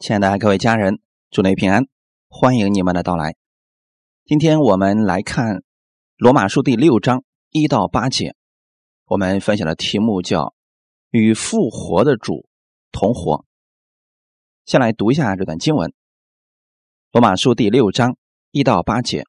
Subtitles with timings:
[0.00, 0.98] 亲爱的各位家人，
[1.30, 1.84] 祝您平安，
[2.30, 3.36] 欢迎你们的到来。
[4.24, 5.62] 今天我们来看
[6.16, 8.34] 罗马书第六章一到八节，
[9.04, 10.54] 我们分享的题目叫
[11.12, 12.48] “与复活的主
[12.90, 13.44] 同活”。
[14.64, 15.92] 先来读一下这段经文：
[17.12, 18.16] 罗马书第六章
[18.52, 19.26] 一到八节。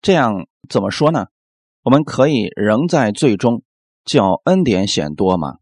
[0.00, 1.26] 这样怎么说呢？
[1.82, 3.62] 我们可以仍在最终
[4.06, 5.58] 叫恩典显多吗？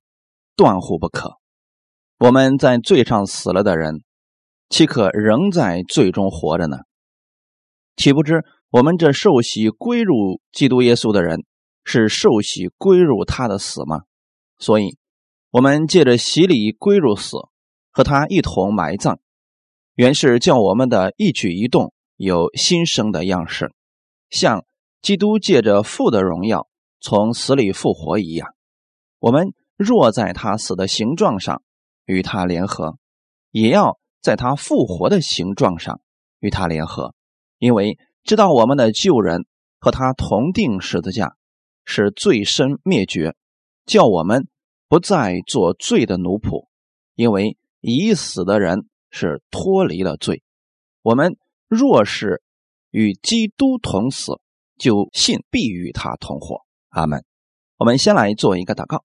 [0.54, 1.37] 断乎不可。
[2.18, 4.02] 我们在罪上死了的人，
[4.68, 6.78] 岂可仍在罪中活着呢？
[7.94, 11.44] 岂不知我们这受洗归入基督耶稣的人，
[11.84, 14.02] 是受洗归入他的死吗？
[14.58, 14.98] 所以，
[15.52, 17.36] 我们借着洗礼归入死，
[17.92, 19.18] 和他一同埋葬，
[19.94, 23.72] 原是叫我们的一举一动有新生的样式，
[24.28, 24.64] 像
[25.00, 26.66] 基督借着父的荣耀
[27.00, 28.56] 从死里复活一样。
[29.20, 31.62] 我们若在他死的形状上，
[32.08, 32.98] 与他联合，
[33.50, 36.00] 也要在他复活的形状上
[36.40, 37.14] 与他联合，
[37.58, 39.44] 因为知道我们的旧人
[39.78, 41.36] 和他同定十字架，
[41.84, 43.36] 是罪身灭绝，
[43.84, 44.48] 叫我们
[44.88, 46.66] 不再做罪的奴仆。
[47.14, 50.42] 因为已死的人是脱离了罪。
[51.02, 52.42] 我们若是
[52.90, 54.40] 与基督同死，
[54.78, 56.64] 就信必与他同活。
[56.88, 57.24] 阿门。
[57.76, 59.04] 我们先来做一个祷告，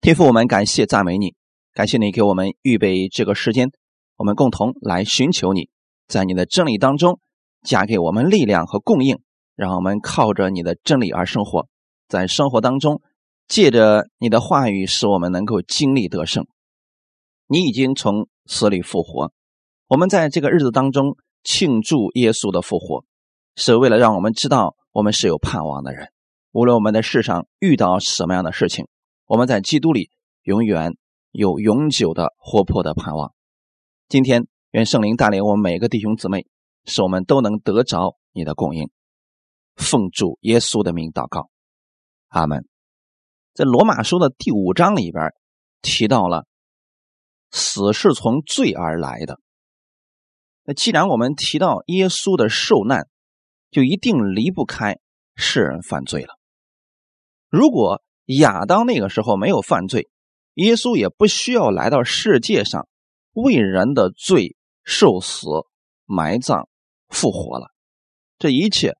[0.00, 1.34] 天父，我们感谢赞美你。
[1.80, 3.70] 感谢你给我们预备这个时间，
[4.18, 5.70] 我们共同来寻求你，
[6.06, 7.20] 在你的真理当中
[7.62, 9.18] 加给我们力量和供应，
[9.56, 11.68] 让我们靠着你的真理而生活，
[12.06, 13.00] 在生活当中
[13.48, 16.46] 借着你的话语，使我们能够经历得胜。
[17.46, 19.32] 你已经从死里复活，
[19.88, 23.06] 我们在这个日子当中庆祝耶稣的复活，
[23.56, 26.08] 是为了让我们知道我们是有盼望的人。
[26.52, 28.86] 无论我们在世上遇到什么样的事情，
[29.24, 30.10] 我们在基督里
[30.42, 30.94] 永远。
[31.30, 33.32] 有永久的活泼的盼望。
[34.08, 36.46] 今天，愿圣灵带领我们每个弟兄姊妹，
[36.84, 38.90] 使我们都能得着你的供应。
[39.76, 41.48] 奉主耶稣的名祷告，
[42.28, 42.66] 阿门。
[43.54, 45.32] 在罗马书的第五章里边
[45.82, 46.46] 提到了，
[47.50, 49.38] 死是从罪而来的。
[50.64, 53.08] 那既然我们提到耶稣的受难，
[53.70, 54.98] 就一定离不开
[55.36, 56.34] 世人犯罪了。
[57.48, 60.08] 如果亚当那个时候没有犯罪，
[60.54, 62.88] 耶稣也不需要来到世界上
[63.32, 65.46] 为人的罪受死、
[66.04, 66.68] 埋葬、
[67.08, 67.70] 复活了，
[68.38, 68.96] 这一切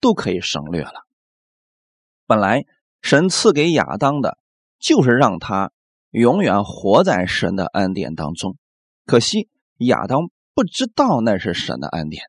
[0.00, 1.06] 都可以省略了。
[2.26, 2.64] 本来
[3.02, 4.38] 神赐给亚当的，
[4.78, 5.72] 就是让他
[6.10, 8.56] 永远活在神的恩典当中。
[9.04, 12.24] 可惜亚当不知道那是神的恩典，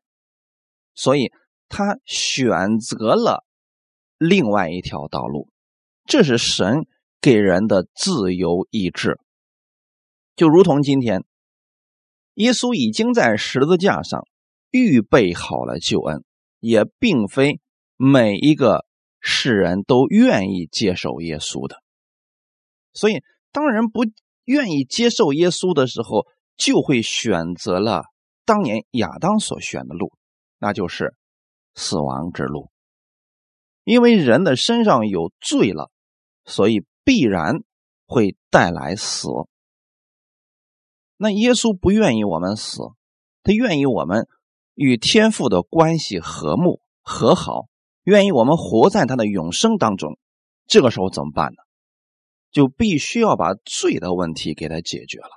[0.94, 1.30] 所以
[1.68, 3.44] 他选择了
[4.18, 5.48] 另外一条道路。
[6.04, 6.86] 这是神。
[7.24, 9.18] 给人的自由意志，
[10.36, 11.24] 就如同今天，
[12.34, 14.28] 耶稣已经在十字架上
[14.70, 16.22] 预备好了救恩，
[16.60, 17.62] 也并非
[17.96, 18.84] 每一个
[19.20, 21.82] 世人都愿意接受耶稣的。
[22.92, 24.00] 所以，当人不
[24.44, 26.26] 愿意接受耶稣的时候，
[26.58, 28.04] 就会选择了
[28.44, 30.12] 当年亚当所选的路，
[30.58, 31.14] 那就是
[31.74, 32.70] 死亡之路。
[33.84, 35.90] 因为人的身上有罪了，
[36.44, 36.84] 所以。
[37.04, 37.62] 必然
[38.06, 39.28] 会带来死。
[41.16, 42.82] 那耶稣不愿意我们死，
[43.42, 44.26] 他愿意我们
[44.74, 47.68] 与天父的关系和睦和好，
[48.02, 50.18] 愿意我们活在他的永生当中。
[50.66, 51.58] 这个时候怎么办呢？
[52.50, 55.28] 就必须要把罪的问题给他解决了。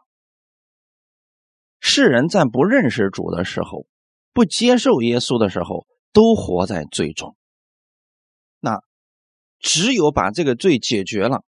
[1.79, 3.87] 世人在不认识主的时候，
[4.33, 7.35] 不接受耶稣的时候，都活在罪中。
[8.59, 8.81] 那
[9.59, 11.43] 只有把这个罪解决了。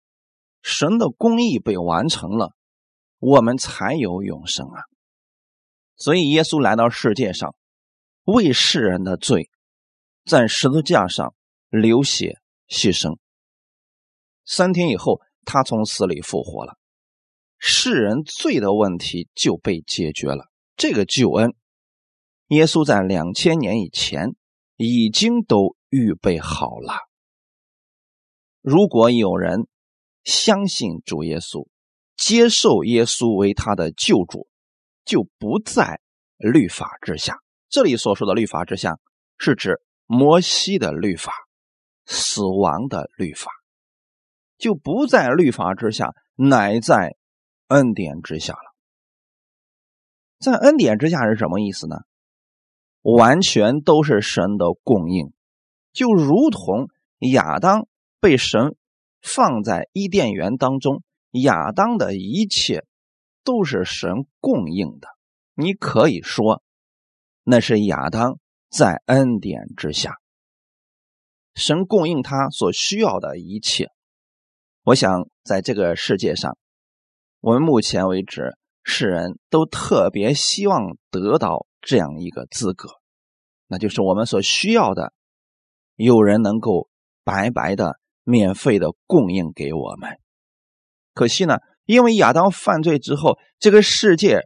[0.69, 2.57] 神的公义被完成了，
[3.21, 4.83] 我们才有永生啊！
[5.95, 7.55] 所以耶稣来到世界上，
[8.25, 9.49] 为世人的罪，
[10.25, 11.37] 在十字架上
[11.69, 13.17] 流血牺牲。
[14.45, 16.77] 三天以后，他从死里复活了，
[17.59, 20.51] 世人罪的问题就被解决了。
[20.75, 21.55] 这个救恩，
[22.49, 24.35] 耶稣在两千年以前
[24.75, 26.99] 已经都预备好了。
[28.63, 29.69] 如果有人，
[30.27, 31.69] 相信主耶稣，
[32.17, 34.49] 接受耶稣为他的救主，
[35.05, 36.01] 就不在
[36.37, 37.39] 律法之下。
[37.69, 38.99] 这里所说的律法之下，
[39.39, 41.33] 是指摩西的律法，
[42.07, 43.53] 死亡的律法，
[44.59, 47.17] 就不在律法之下，乃在
[47.69, 48.75] 恩典之下了。
[50.41, 51.99] 在恩典之下是什么意思呢？
[53.03, 55.33] 完全都是神的供应，
[55.93, 56.89] 就如同
[57.21, 57.87] 亚当
[58.19, 58.77] 被神。
[59.27, 61.03] 放在伊甸园当中，
[61.33, 62.87] 亚当的一切
[63.43, 65.09] 都是神供应的，
[65.55, 66.63] 你可以说
[67.43, 68.39] 那是亚当
[68.71, 70.15] 在恩典之下，
[71.57, 73.91] 神供应他所需要的一切。
[74.85, 76.57] 我想在这个世界上，
[77.41, 82.89] 我们目前为止，世人都特别希望得到这样一个资格，
[83.67, 85.13] 那就是我们所需要的，
[85.97, 86.89] 有人能够
[87.25, 90.19] 白白的、免费的供应给我们。
[91.15, 94.41] 可惜呢，因为亚当犯罪之后，这个世界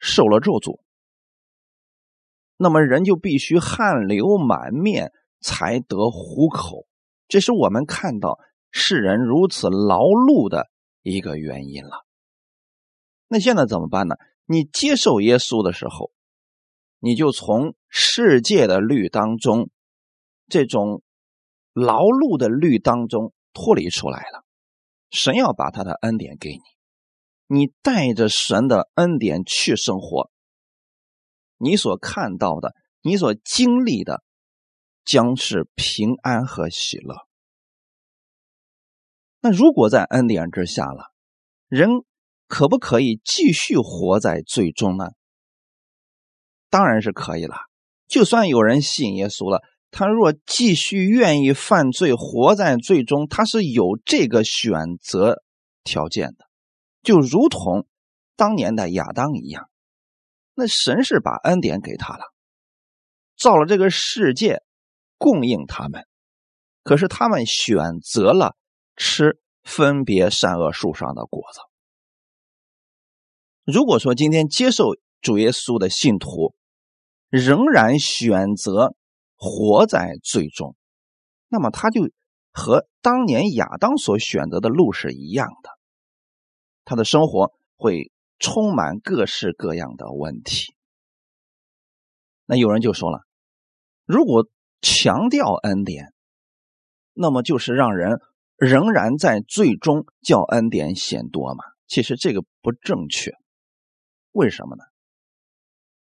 [0.00, 0.80] 受了咒诅，
[2.56, 6.86] 那么人就必须汗流满面才得糊口，
[7.28, 8.38] 这是我们看到
[8.72, 10.66] 世人如此劳碌的
[11.02, 12.04] 一个原因了。
[13.28, 14.16] 那现在怎么办呢？
[14.46, 16.10] 你接受耶稣的时候，
[16.98, 19.70] 你就从世界的律当中，
[20.48, 21.02] 这种
[21.76, 24.46] 劳碌的律当中脱离出来了。
[25.10, 26.62] 神要把他的恩典给你，
[27.46, 30.30] 你带着神的恩典去生活，
[31.58, 34.22] 你所看到的，你所经历的，
[35.04, 37.28] 将是平安和喜乐。
[39.40, 41.12] 那如果在恩典之下了，
[41.68, 41.90] 人
[42.48, 45.10] 可不可以继续活在最终呢？
[46.70, 47.56] 当然是可以了。
[48.08, 49.62] 就算有人信耶稣了。
[49.90, 55.42] 他若继续愿意犯罪，活在罪中，他是有这个选择
[55.84, 56.46] 条件的，
[57.02, 57.86] 就如同
[58.36, 59.70] 当年的亚当一样。
[60.54, 62.24] 那神是把恩典给他了，
[63.38, 64.62] 造了这个世界，
[65.16, 66.06] 供应他们，
[66.82, 68.54] 可是他们选择了
[68.96, 71.60] 吃分别善恶树上的果子。
[73.64, 76.54] 如果说今天接受主耶稣的信徒，
[77.30, 78.94] 仍然选择。
[79.36, 80.74] 活在最终，
[81.48, 82.08] 那么他就
[82.52, 85.70] 和当年亚当所选择的路是一样的，
[86.84, 90.74] 他的生活会充满各式各样的问题。
[92.46, 93.26] 那有人就说了，
[94.06, 94.48] 如果
[94.80, 96.14] 强调恩典，
[97.12, 98.20] 那么就是让人
[98.56, 101.62] 仍然在最终叫恩典显多嘛？
[101.86, 103.32] 其实这个不正确，
[104.32, 104.84] 为什么呢？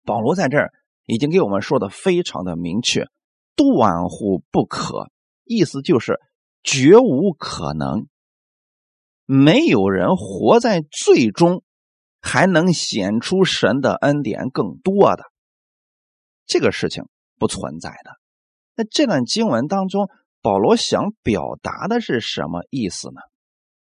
[0.04, 0.72] 保罗在这儿。
[1.10, 3.08] 已经给我们说的非常的明确，
[3.56, 5.10] 断乎不可，
[5.44, 6.20] 意思就是
[6.62, 8.06] 绝无可能，
[9.26, 11.64] 没有人活在最终
[12.20, 15.24] 还能显出神的恩典更多的
[16.46, 17.08] 这个事情
[17.40, 18.12] 不存在的。
[18.76, 20.08] 那这段经文当中，
[20.40, 23.20] 保罗想表达的是什么意思呢？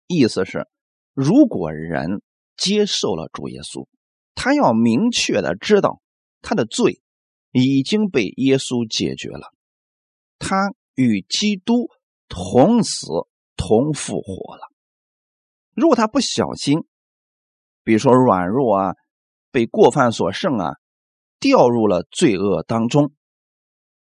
[0.08, 0.68] 意思是，
[1.14, 2.24] 如果人
[2.58, 3.86] 接受了主耶稣，
[4.34, 6.02] 他要明确的知道
[6.42, 7.02] 他的罪。
[7.54, 9.54] 已经被耶稣解决了，
[10.40, 11.88] 他与基督
[12.28, 13.08] 同死
[13.56, 14.70] 同复活了。
[15.76, 16.80] 如果他不小心，
[17.84, 18.96] 比如说软弱啊，
[19.52, 20.74] 被过犯所胜啊，
[21.40, 23.14] 掉入了罪恶当中，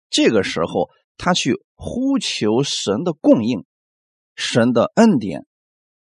[0.09, 3.65] 这个时候他去呼求神的供应，
[4.37, 5.47] 神的恩典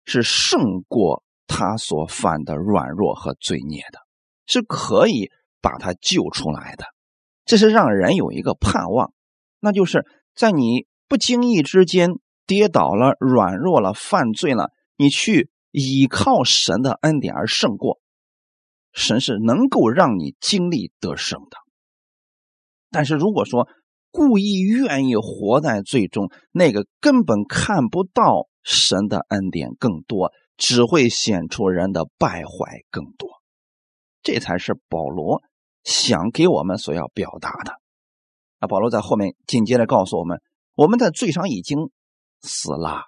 [0.04, 3.98] 是胜过他所犯的软弱和罪孽的，
[4.46, 5.30] 是可以
[5.60, 6.84] 把他救出来的。
[7.44, 9.12] 这是让人有一个盼望，
[9.60, 18.00] 那就是在你不经意之间跌倒了、软弱了、犯罪了，你去依靠神的恩典而胜过。
[18.92, 21.56] 神是能够让你经历得胜的。
[22.90, 23.68] 但是如果说
[24.10, 33.30] 故意愿意活在罪中，那个根本看不到神的恩典更多，只会显出人的败坏更多。
[34.22, 35.42] 这才是保罗。
[35.84, 37.80] 想给我们所要表达的，
[38.60, 40.40] 那保罗在后面紧接着告诉我们：
[40.74, 41.90] 我们在罪上已经
[42.40, 43.06] 死了，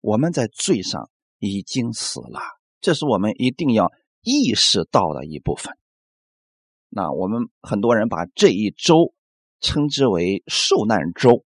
[0.00, 2.40] 我们在罪上已经死了，
[2.80, 5.76] 这是我们一定要意识到的一部分。
[6.88, 9.12] 那我们很多人把这一周
[9.60, 11.44] 称之为受难周。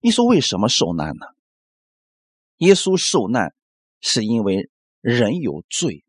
[0.00, 1.26] 你说为什么受难呢？
[2.58, 3.54] 耶稣受难
[4.00, 4.70] 是因为
[5.00, 6.04] 人有罪。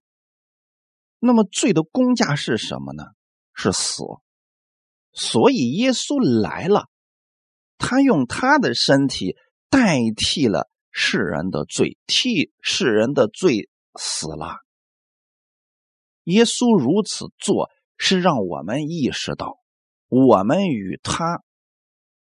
[1.20, 3.04] 那么罪的公价是什么呢？
[3.60, 4.04] 是死，
[5.14, 6.90] 所以耶稣来了，
[7.80, 9.36] 他用他的身体
[9.68, 13.68] 代替了世人的罪，替世人的罪
[14.00, 14.58] 死了。
[16.26, 19.58] 耶稣如此做，是让我们意识到，
[20.08, 21.42] 我们与他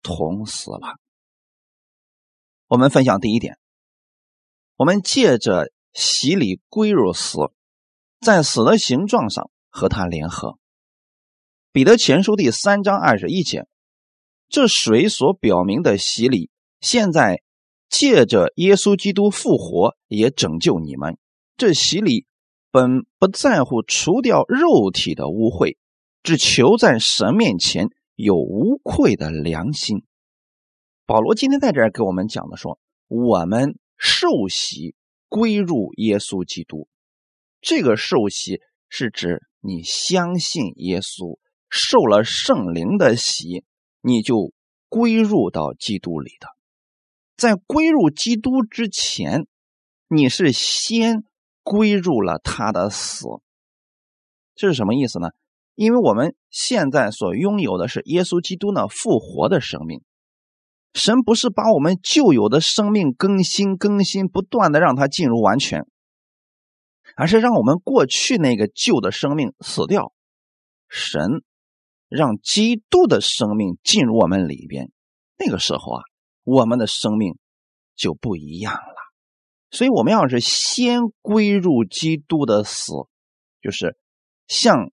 [0.01, 0.97] 同死了。
[2.65, 3.59] 我们分享第一点，
[4.75, 7.37] 我们借着洗礼归入死，
[8.21, 10.57] 在死的形状上和他联合。
[11.71, 13.67] 彼得前书第三章二十一节，
[14.47, 17.43] 这水所表明的洗礼，现在
[17.89, 21.17] 借着耶稣基督复活，也拯救你们。
[21.55, 22.25] 这洗礼
[22.71, 25.77] 本不在乎除掉肉体的污秽，
[26.23, 30.03] 只求在神面前有无愧的良心。
[31.05, 34.95] 保罗今天在这儿给我们讲的说，我们受洗
[35.27, 36.87] 归入耶稣基督，
[37.61, 41.37] 这个受洗是指你相信耶稣，
[41.69, 43.63] 受了圣灵的洗，
[44.01, 44.53] 你就
[44.89, 46.47] 归入到基督里的。
[47.35, 49.47] 在归入基督之前，
[50.07, 51.23] 你是先
[51.63, 53.27] 归入了他的死。
[54.55, 55.29] 这是什么意思呢？
[55.75, 60.01] 因为我们现在所拥有的是耶稣基督呢复活的生命。
[60.95, 65.85] 神不是把我们旧有的生命更新、更新，不断的让它进入完全，
[67.15, 70.11] 而是让我们过去那个旧的生命死掉。
[70.89, 71.43] 神
[72.07, 74.91] 让基督的生命进入我们里边，
[75.37, 76.03] 那个时候啊，
[76.43, 77.37] 我们的生命
[77.95, 78.95] 就不一样了。
[79.69, 82.93] 所以，我们要是先归入基督的死，
[83.61, 83.97] 就是
[84.47, 84.91] 像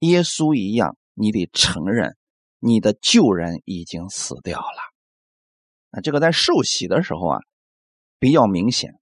[0.00, 2.16] 耶稣一样，你得承认
[2.58, 4.66] 你的旧人已经死掉了。
[5.92, 7.38] 啊，这个在受洗的时候啊，
[8.18, 8.92] 比较明显。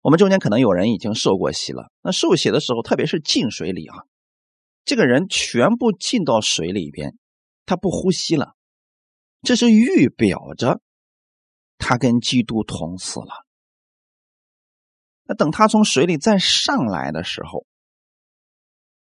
[0.00, 1.90] 我们中间可能有人已经受过洗了。
[2.00, 4.04] 那受洗的时候，特别是进水里啊，
[4.88, 7.18] 这个人全部进到水里边，
[7.66, 8.56] 他不呼吸了，
[9.42, 10.80] 这是预表着
[11.76, 13.46] 他跟基督同死了。
[15.24, 17.66] 那等他从水里再上来的时候，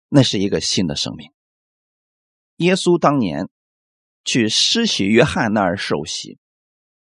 [0.09, 1.31] 那是一个新的生命。
[2.57, 3.49] 耶稣当年。
[4.29, 6.37] 去施洗约翰那儿受洗，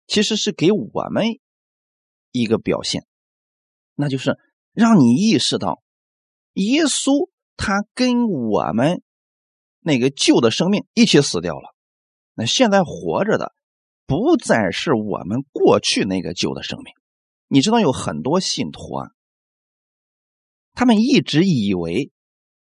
[0.09, 1.39] 其实是给我们
[2.33, 3.07] 一个表现，
[3.95, 4.37] 那就是
[4.73, 5.85] 让你意识到，
[6.55, 7.31] 耶稣
[7.64, 9.04] 他跟我们
[9.78, 11.73] 那个旧的生命一起死掉了。
[12.35, 13.52] 那现在活着的
[14.04, 16.92] 不再是我们过去那个旧的生命。
[17.47, 19.11] 你知道有很多信徒啊，
[20.73, 22.11] 他们一直以为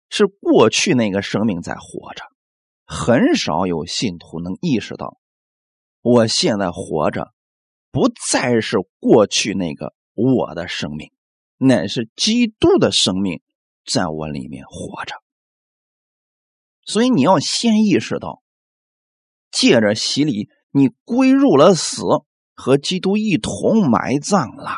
[0.08, 2.24] 是过去那个生命在活着。
[2.86, 5.17] 很少有信徒能意识到，
[6.01, 7.34] 我现在活着，
[7.89, 11.12] 不再是过去那个我的生命，
[11.58, 13.41] 乃是基督的生命
[13.85, 15.15] 在我里面活着。
[16.85, 18.41] 所以你要先意识到，
[19.51, 22.03] 借着洗礼，你归入了死，
[22.53, 24.75] 和基督一同埋葬了。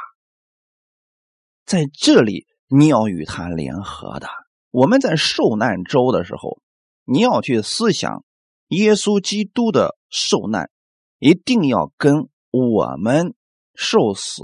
[1.65, 4.27] 在这里，你要与他联合的。
[4.69, 6.61] 我们在受难周的时候。
[7.05, 8.23] 你要去思想，
[8.69, 10.71] 耶稣基督的受难，
[11.19, 13.35] 一定要跟我们
[13.75, 14.41] 受死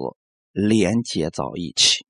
[0.52, 2.06] 连接到一起。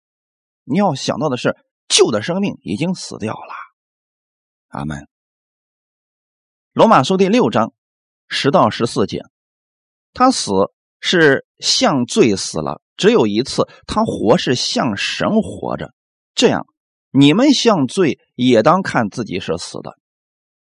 [0.64, 1.56] 你要想到的是，
[1.90, 3.54] 旧的生命已经死掉了。
[4.70, 5.10] 阿门。
[6.72, 7.74] 罗马书第六章
[8.30, 9.24] 十到十四节，
[10.14, 10.52] 他死
[11.02, 15.94] 是像罪死了，只有一次；他活是像神活着。
[16.36, 16.68] 这样，
[17.12, 19.98] 你们像罪也当看自己是死的。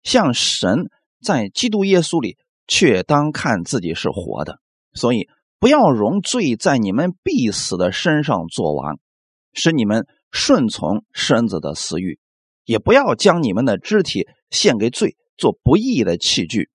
[0.02, 2.36] 像神在基督耶稣里，
[2.68, 4.60] 却当看自己是活的，
[4.92, 9.00] 所以不要容罪在你们必死的身上作王，
[9.54, 12.18] 使你们顺从身子的私欲；
[12.66, 16.68] 也不要将你们的肢体献给罪，做不义的器具，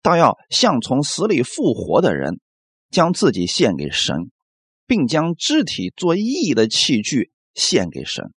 [0.00, 2.40] 倒要像从死里复活的人，
[2.88, 4.30] 将自己献给神，
[4.86, 8.32] 并将肢体做义的器具献给神。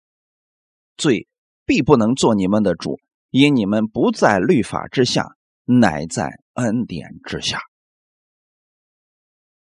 [0.98, 1.28] 罪
[1.66, 3.00] 必不能做你们的主。
[3.30, 7.60] 因你们不在律法之下，乃在恩典之下。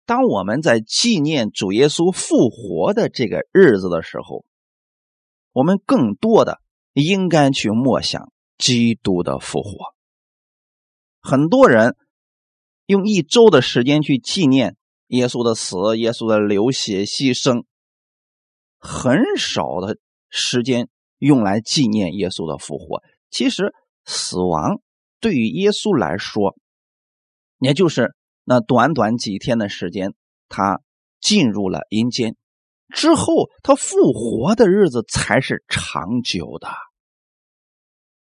[0.04, 4.46] 当我们在纪念主耶稣复活的这个日子的时候，
[5.52, 6.60] 我们更多的
[6.94, 9.94] 应该去默想基督的复活。
[11.22, 11.96] 很多人
[12.86, 14.76] 用一周的时间去纪念
[15.08, 17.66] 耶稣的死、耶稣的流血牺牲，
[18.78, 19.98] 很少的
[20.30, 23.04] 时间用来纪念耶稣的复活。
[23.30, 23.74] 其实，
[24.06, 24.82] 死亡
[25.20, 26.56] 对于耶稣来说，
[27.60, 30.14] 也就是那短短几天的时间，
[30.50, 30.82] 他
[31.20, 32.36] 进入了阴间
[32.92, 36.70] 之后，他复活的日子才是长久的。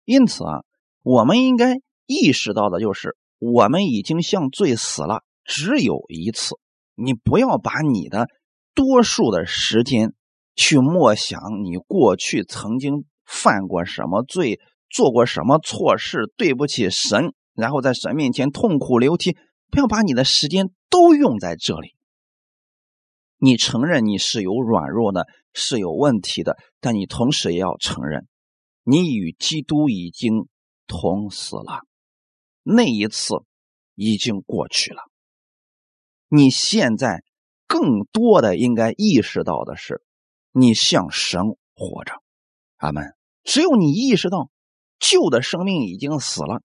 [0.04, 0.64] 因此啊，
[1.02, 6.54] 我们应该意识到的就是，我们已经向罪死了，只有一次。
[6.94, 8.28] 你不要把你的
[8.74, 10.14] 多数的时间
[10.56, 14.60] 去默想你过去曾经犯过什么罪。
[14.92, 19.36] 做过什么错事，对不起神，然后在神面前痛哭流涕。
[19.70, 21.94] 不要把你的时间都用在这里。
[23.42, 28.28] 你承认你是有软弱的，是有问题的，但你同时也要承认，
[28.85, 30.47] 你与基督已经
[30.87, 31.80] 同死了。
[32.62, 33.37] 那一次
[33.94, 35.00] 已经过去了。
[36.28, 37.25] 你现在
[37.66, 40.02] 更多的应该意识到的是，
[40.52, 41.40] 你向神
[41.75, 42.12] 活着。
[42.76, 43.14] 阿门。
[43.42, 44.50] 只有你意识到
[44.99, 46.61] 旧的生命已经死了，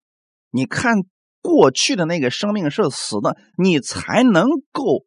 [0.52, 1.04] 你看
[1.42, 5.06] 过去的那个生命是死的，你才能够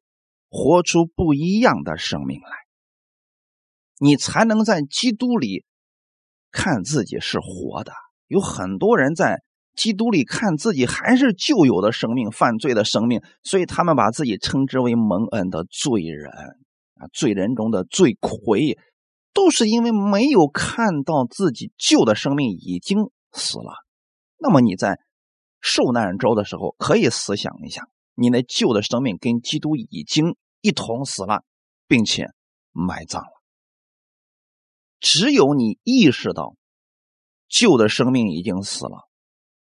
[0.49, 2.51] 活出不一样的生命来，
[3.99, 5.65] 你才能在基督里
[6.51, 7.93] 看自己是活的。
[8.27, 9.43] 有很多人在
[9.75, 16.31] 基督里看自己还是旧有的生命、犯罪的生命，所以他们把自己称之为蒙恩的罪人
[16.95, 18.79] 啊，罪人中的罪魁。
[19.35, 23.85] 都是因为没有看到自己旧的生命已经死了。
[24.37, 24.99] 那么你在
[25.61, 27.87] 受难周的时候，可以思想一下，
[28.19, 31.45] 你那旧的生命跟基督已经一同死了，
[31.87, 32.27] 并且
[32.73, 33.31] 埋葬了。
[34.99, 36.57] 只有你意识到
[37.49, 39.09] 旧的生命已经死了，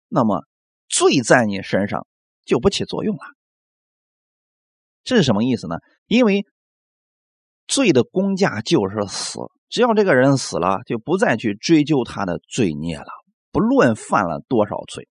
[0.09, 0.45] 那么
[0.89, 2.07] 罪在你身上
[2.45, 3.23] 就不起作用了。
[5.03, 5.77] 这是什么意思呢？
[6.07, 6.47] 因为。
[7.67, 9.39] 罪的工价就是死，
[9.71, 13.07] 只要这个人死了，就不再去追究他的罪孽了。
[13.53, 15.09] 不论犯了多少罪，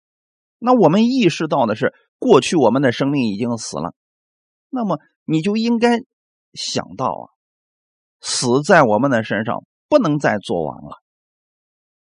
[0.59, 3.93] 那我们意识到的是，过去我们的生命已经死了，
[4.69, 5.99] 那么你就应该
[6.53, 7.25] 想到啊，
[8.21, 11.03] 死在我们的身上不能再作王了。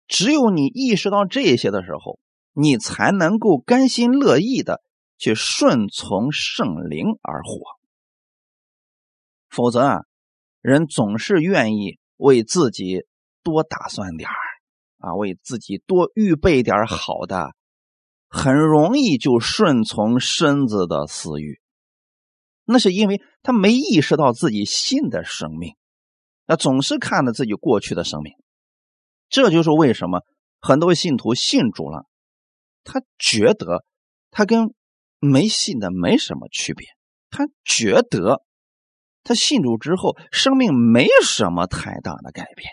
[0.06, 2.20] 只有你意识到这些的时候，
[2.52, 4.80] 你才能够甘心乐意的
[5.18, 7.60] 去顺从圣灵而活，
[9.48, 10.02] 否则啊。
[10.60, 13.04] 人总是愿意为自己
[13.42, 14.36] 多打算点儿
[14.96, 17.50] 啊，为自己多预备点好的，
[18.34, 21.60] 很容易就顺从身子的私欲。
[22.64, 25.76] 那是因为他没意识到自己新的生命，
[26.46, 28.32] 那总是看着自己过去的生命。
[29.28, 30.22] 这就是为什么
[30.58, 32.06] 很多信徒信主了，
[32.82, 33.84] 他觉得
[34.32, 34.74] 他跟
[35.20, 36.88] 没信的没什么区别，
[37.30, 38.42] 他觉得。
[39.26, 42.72] 他信主之后，生命没什么太大的改变，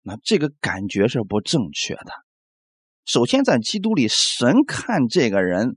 [0.00, 2.12] 那这个感觉是不正确的。
[3.10, 5.76] 首先，在基督里，神看这个人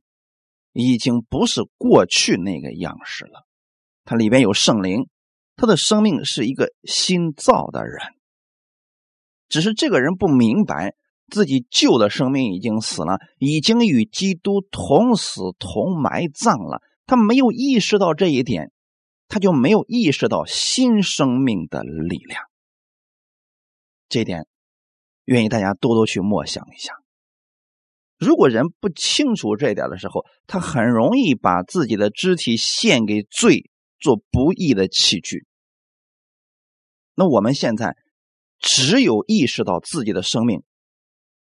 [0.72, 3.48] 已经不是过去那个样式了，
[4.06, 5.08] 他里边有圣灵，
[5.56, 7.98] 他的生命是一个新造的人。
[9.50, 10.94] 只是这个人不明白
[11.28, 18.72] 自己旧的生命已经死了，已经与基督同死同埋葬了，他没有意识到这一点。
[19.28, 22.44] 他就没有意识到新生命的力量，
[24.08, 24.46] 这点
[25.26, 26.94] 愿意大家多多去默想一下。
[28.24, 35.46] 如果人不清楚这一点的时候，他很容易把自己的肢体献给罪，做不义的器具。
[37.16, 37.96] 那我们现在
[38.60, 40.64] 只有意识到自己的生命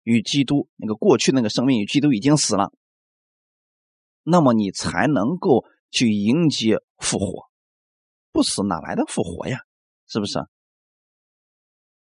[0.03, 2.73] 与基督那个过去那个生命与基督已经死了，
[4.23, 7.49] 那么你才能够去迎接复活。
[8.33, 9.61] 不死哪来的复活呀？
[10.07, 10.41] 是不是？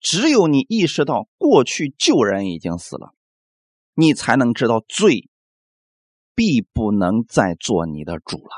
[0.01, 3.14] 只有你意识到过去旧人已经死了，
[3.95, 5.29] 你才能知道罪
[6.35, 8.51] 必不能再做你的主了。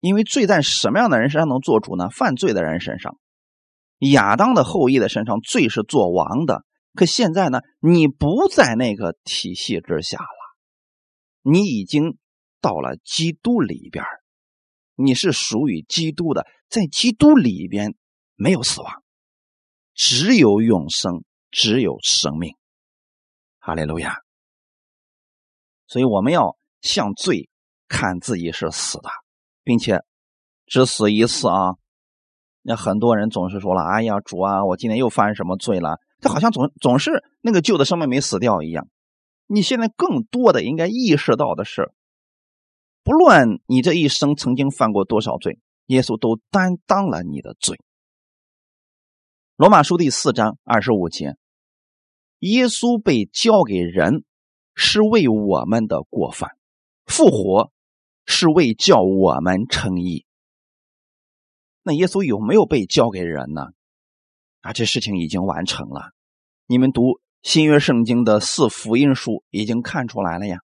[0.00, 2.10] 因为罪在什么样的人身上能做主呢？
[2.10, 3.18] 犯罪的人身上，
[3.98, 6.64] 亚当的后裔的身上，罪是做王的。
[6.94, 10.56] 可现在呢，你不在那个体系之下了，
[11.42, 12.16] 你已经
[12.60, 14.04] 到了基督里边
[14.94, 16.46] 你是属于基督的。
[16.68, 17.94] 在基督里边
[18.34, 19.02] 没有死亡，
[19.94, 22.56] 只有永生，只有生命。
[23.58, 24.25] 哈利路亚！
[25.86, 27.48] 所以我们要向罪
[27.88, 29.08] 看自己是死的，
[29.64, 30.02] 并且
[30.66, 31.76] 只死一次啊！
[32.62, 38.88] 那很多人总是说了：“哎呀，主啊，我今天又犯什么罪了？”他好像总总是那个旧的生命没死掉一样。
[39.46, 41.92] 你现在更多的应该意识到的是，
[43.04, 45.60] 不论你这一生曾经犯过多少罪。
[45.86, 47.78] 耶稣都担当了你的罪。
[49.54, 51.36] 罗马书第四章二十五节，
[52.40, 54.24] 耶稣被交给人，
[54.76, 56.50] 是为我们的过犯；
[57.06, 57.72] 复活
[58.26, 60.24] 是为叫我们称义。
[61.82, 63.62] 那耶稣有没有被交给人呢？
[64.60, 66.12] 啊，这事情已经完成了。
[66.66, 70.58] 你们读新约圣经的四福音书，已经看出来了呀。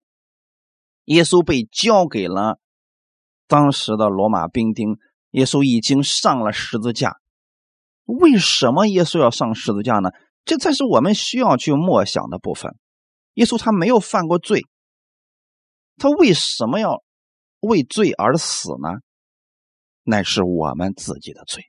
[1.07, 2.61] 耶稣被交给了
[3.49, 4.99] 当时的罗马兵丁。
[5.31, 7.17] 耶稣已经上了十字架，
[8.05, 10.11] 为什么耶稣要上十字架呢？
[10.45, 12.77] 这才是我们需要去默想的部分。
[13.35, 14.63] 耶稣他没有犯过罪，
[15.97, 17.03] 他为什么要
[17.61, 19.01] 为罪而死呢？
[20.05, 21.65] 乃是我们自己的罪。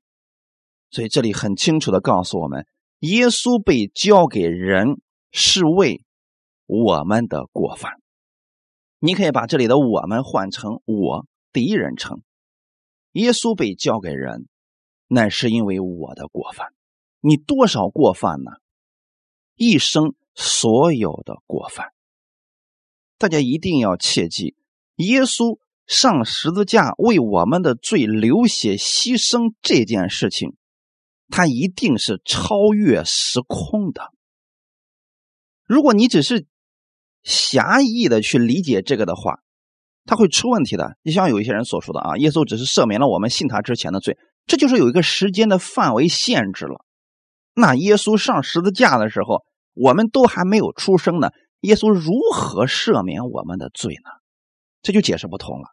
[0.89, 2.67] 所以这里很清楚的告诉我们，
[2.99, 6.04] 耶稣被交给人是为
[6.65, 7.93] 我们的过犯。
[8.99, 12.21] 你可以把这里的“我们”换成“我”第一人称。
[13.12, 14.47] 耶稣被交给人，
[15.08, 16.73] 那是因为我的过犯。
[17.19, 18.52] 你多少过犯呢？
[19.56, 21.88] 一生所有的过犯。
[23.17, 24.56] 大家一定要切记，
[24.96, 30.56] 耶稣上十字架为我们的罪流血牺牲这件事情，
[31.30, 34.12] 它一定是超越时空的。
[35.65, 36.46] 如果你只是
[37.24, 39.39] 狭义的去理解这个的话，
[40.06, 40.98] 它会出问题的。
[41.06, 46.84] 就像有一些人所说的啊，耶稣只是赦免了我们信他之前的罪，这就是有一个时间的范围限制了。
[47.54, 51.32] 那耶稣上十字架的时候，我们都还没有出生呢，
[51.62, 54.10] 耶稣如何赦免我们的罪呢？
[54.82, 55.68] 这就解释不通了。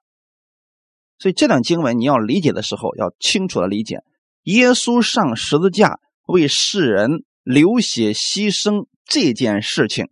[1.19, 4.03] 所以这段经文你要理解的时候，要清楚的理解，
[4.45, 10.09] 耶稣上十字架为世人流血牺牲这件事情，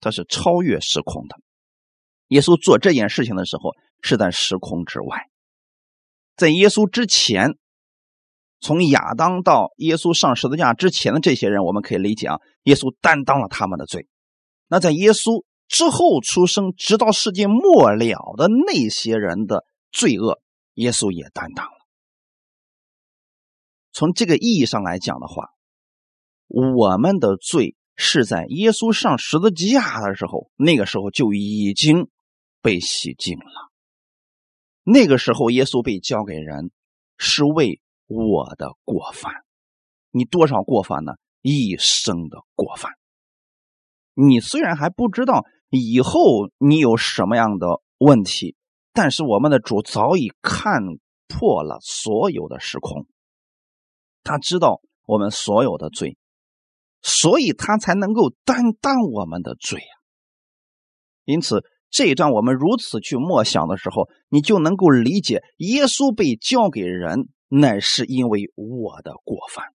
[0.00, 1.36] 它是超越时空的。
[2.28, 5.28] 耶稣做这件事情的时候是在时空之外，
[6.34, 7.58] 在耶稣之前，
[8.62, 14.08] 从亚当到耶稣上十字架之前的这些人，我们可以理解啊，耶稣担当了他们的罪。
[14.68, 20.40] 那在耶稣之后出生，直到世界末了的那些人的罪恶，
[20.76, 21.72] 耶稣也担当了。
[23.92, 25.50] 从这个意义上来讲的话，
[26.48, 32.08] 我们的罪是在耶稣上十字架的时候，那个时候就已经。
[32.64, 33.72] 被洗净了。
[34.84, 36.70] 那个时候，耶稣被交给人，
[37.18, 37.80] 是为
[38.12, 39.32] 我的过犯。
[40.10, 41.12] 你多少过犯呢？
[41.40, 42.92] 一生的过犯。
[44.14, 48.54] 你虽然还不知道以后你有什么样的问题，
[48.92, 50.82] 但是我们的主早已看
[51.28, 53.06] 破了所有的时空，
[54.22, 56.16] 他知道我们所有的罪，
[57.00, 59.86] 所以他才能够担当我们的罪呀。
[61.24, 61.64] 因此。
[61.94, 69.66] 这一段我们如此去默想的时候，你就能够理解，耶稣被交给人，乃是因为我的过犯，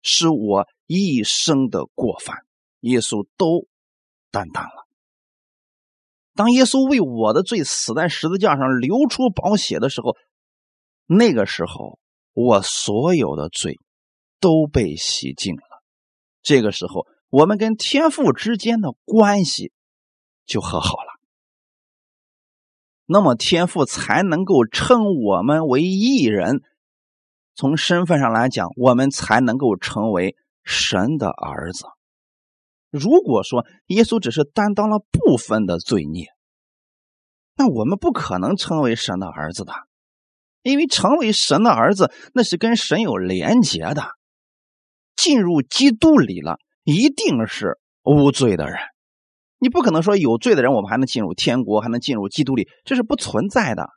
[0.00, 2.38] 是我一生的过犯，
[2.80, 3.66] 耶稣都
[4.30, 4.86] 担当了。
[6.34, 10.16] 当耶稣为我的罪死在十字架上，流出宝血的时候，
[11.04, 11.98] 那个时候
[12.32, 13.78] 我所有的罪
[14.40, 15.82] 都被洗净了。
[16.40, 19.70] 这个时候，我们跟天父之间的关系
[20.46, 21.20] 就和好了。
[23.04, 26.62] 那么天父才能够称我们为义人，
[27.58, 31.86] 从身份上来讲，我们才能够成为神的儿子。
[32.88, 36.26] 如果说耶稣只是担当了部分的罪孽，
[37.56, 39.72] 那我们不可能成为神的儿子的，
[40.62, 44.04] 因为成为神的儿子那是跟神有连结的，
[45.16, 48.76] 进入基督里了，一定是无罪的人。
[49.58, 53.88] 你不可能说有罪的人，我们还能进入天国，还能进入基督里，这是不存在的。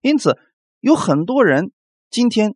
[0.00, 0.38] 因此，
[0.80, 1.70] 有很多人
[2.08, 2.54] 今天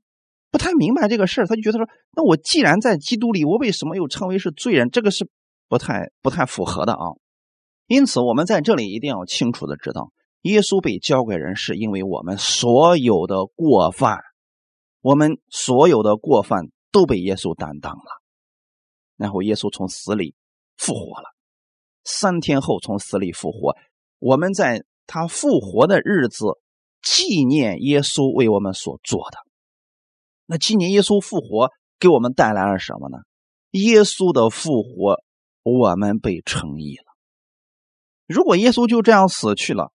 [0.56, 5.28] 不太明白这个事儿，他就觉得说：“那我既然在基督里，我为什么又称为是罪人？”这个是
[5.68, 7.12] 不太不太符合的啊。
[7.88, 14.20] 因此，我们在这里一定要清楚的知道，耶稣被交给人，是因为我们所有的过犯，
[15.02, 18.22] 我们所有的过犯都被耶稣担当了。
[19.18, 20.34] 然后，耶稣从死里
[20.78, 21.34] 复活了。
[22.02, 23.76] 三天后从死里复活，
[24.20, 26.46] 我们在他复活的日子
[27.02, 29.36] 纪念耶稣为我们所做的。
[30.46, 33.18] 那今年耶稣复活给我们带来了什么呢？
[33.72, 35.22] 耶稣的复活，
[35.62, 37.04] 我们被称义了。
[38.26, 39.92] 如果耶稣就这样死去了，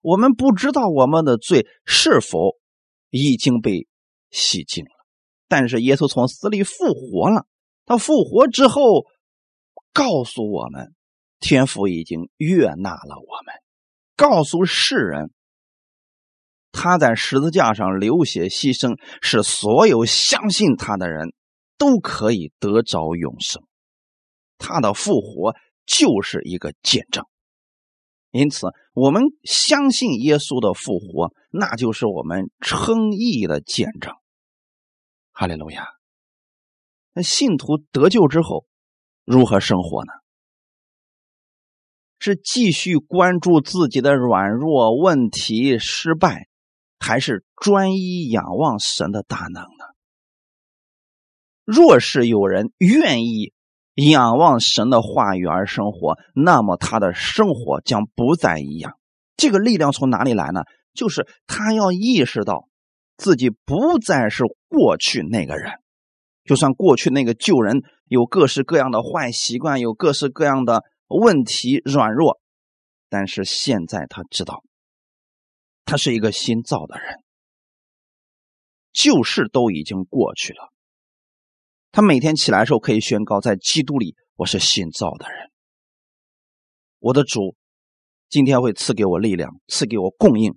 [0.00, 2.56] 我们不知道我们的罪是否
[3.10, 3.86] 已经被
[4.30, 4.90] 洗净了。
[5.48, 7.46] 但是耶稣从死里复活了，
[7.84, 9.04] 他复活之后
[9.92, 10.94] 告诉我们。
[11.42, 13.54] 天父已经悦纳了我们，
[14.14, 15.32] 告诉世人，
[16.72, 21.34] 他在十字架上流血牺牲，使所有相信他的人
[21.76, 23.62] 都可以得着永生。
[24.58, 25.54] 他的复活
[25.86, 27.24] 就是一个见证，
[28.30, 34.14] 因此我们相信耶稣的复活，那就是我们称义的见证。
[35.32, 35.86] 哈利路亚！
[37.12, 38.66] 那信徒得救之后
[39.24, 40.12] 如何生活呢？
[42.18, 46.49] 是继续关注自己的软弱、问题、失败，
[47.00, 49.84] 还是专一仰望神的大能呢？
[51.64, 53.52] 若是有人愿意
[53.94, 58.96] 仰望神的话语而生活，那么他的生活将不再一样。
[59.36, 60.62] 这个力量从哪里来呢？
[60.94, 62.68] 就是他要意识到
[63.16, 65.72] 自己不再是过去那个人，
[66.44, 70.84] 就算过去那个旧人有各式各样的坏习惯，有各式各样的。
[71.12, 72.40] 问题软弱，
[73.08, 74.62] 但是现在他知道，
[75.84, 77.22] 他是一个新造的人，
[78.92, 80.72] 旧事都已经过去了。
[81.92, 85.50] 他每天起来的时候可以宣告，在基督里我是新造的人。
[87.00, 87.56] 我的主
[88.28, 90.56] 今天会赐给我力量，赐给我供应，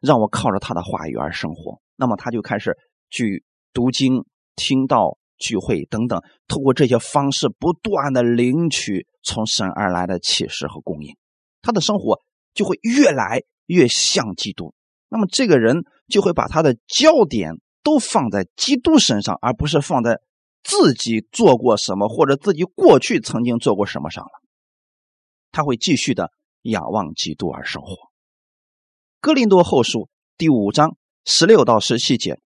[0.00, 1.80] 让我靠着他的话语而生活。
[1.96, 2.76] 那么他就开始
[3.08, 4.24] 去读经、
[4.56, 11.16] 听到聚会等等，通过这些方式不断的领取从神而来的启示和供应，
[11.62, 12.20] 他的生活
[12.52, 14.74] 就会越来越像基督。
[15.08, 20.20] 那么这个人就会把他的焦点都放在基督身上，而不是放在
[20.62, 24.30] 自己做过什么或者自己过去曾经做过什么上了。
[25.52, 28.10] 他会继续的仰望基督而生活。
[29.20, 32.40] 哥林多后书第五章十六到十七节，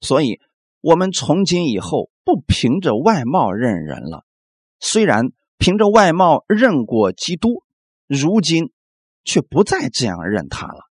[0.00, 0.40] 所以
[0.80, 4.24] 我们从今以后不凭着外貌认人了。
[4.78, 7.64] 虽然凭着外貌认过基督，
[8.06, 8.70] 如今
[9.26, 10.88] 却不再这样认他了。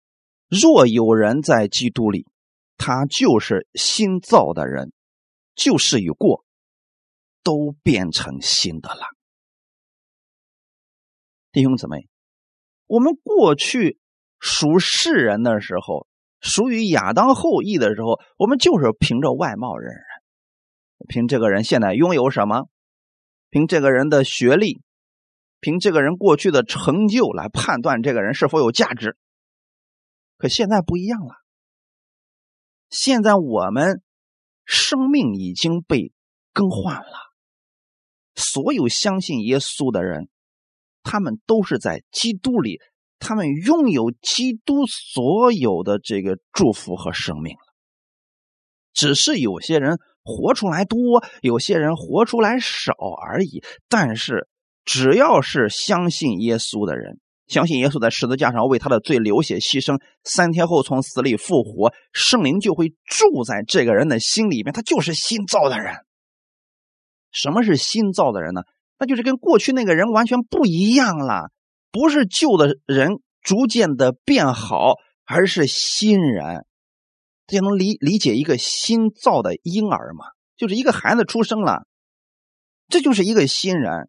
[0.49, 2.27] 若有人在基督里，
[2.77, 4.93] 他就是新造的人，
[5.57, 6.45] 旧事已过，
[7.43, 9.01] 都变成新的了。
[11.51, 12.07] 弟兄姊妹，
[12.87, 13.99] 我们过去
[14.39, 16.07] 属世人的时候，
[16.41, 20.05] 属于亚当后裔的时候，我们就是凭着外貌认人，
[21.09, 22.69] 凭这个人现在拥有什么，
[23.51, 24.83] 凭这个人的学历，
[25.61, 29.17] 凭这个人过去的成就来判断这个人是否有价值。
[30.37, 31.35] 可现在不一样了，
[32.91, 34.03] 现在我们
[34.65, 36.13] 生命已经被
[36.53, 37.33] 更换了，
[38.35, 40.29] 所有相信耶稣的人。
[41.05, 42.81] 他们都是在基督里，
[43.19, 47.57] 他们拥有基督所有的这个祝福和生命。
[48.93, 52.93] 只是有些人活出来多，有些人活出来少
[53.23, 53.63] 而已。
[53.89, 54.49] 但是，
[54.89, 65.95] 只要是相信耶稣的人，相信耶稣在十字架上为他的罪流血牺牲，三天后从死里复活，圣灵就会住在这个人的心里面，他就是新造的人。
[67.31, 68.63] 什么是新造的人呢？
[68.99, 71.51] 那就是跟过去那个人完全不一样了，
[71.93, 74.95] 不是旧的人逐渐的变好，
[75.27, 76.65] 而是新人。
[77.47, 80.25] 大家能理理解一个新造的婴儿吗？
[80.57, 81.87] 就是一个孩子出生了，
[82.89, 84.09] 这就是一个新人。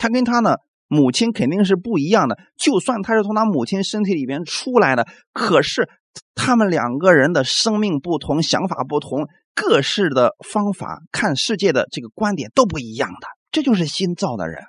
[0.00, 0.56] 他跟他呢
[0.88, 5.90] 母亲肯定是不一样的，就算他是从他母亲身体里边出来的，可是
[6.34, 13.28] 他们两个人的生命不同，想法不同，各式的方法看世界的这个观点都不一样的。
[13.52, 14.64] 这就是新造的人。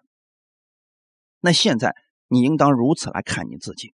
[1.39, 1.95] 那现在
[2.27, 3.93] 你应当如此来看你自己，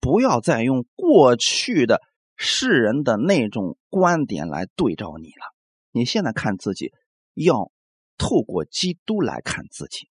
[0.00, 2.02] 不要再用过去的
[2.36, 5.54] 世人的那种观点来对照你了。
[5.92, 6.92] 你现在看自己，
[7.34, 7.70] 要
[8.18, 10.08] 透过基督来看自己。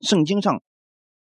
[0.00, 0.62] 圣经上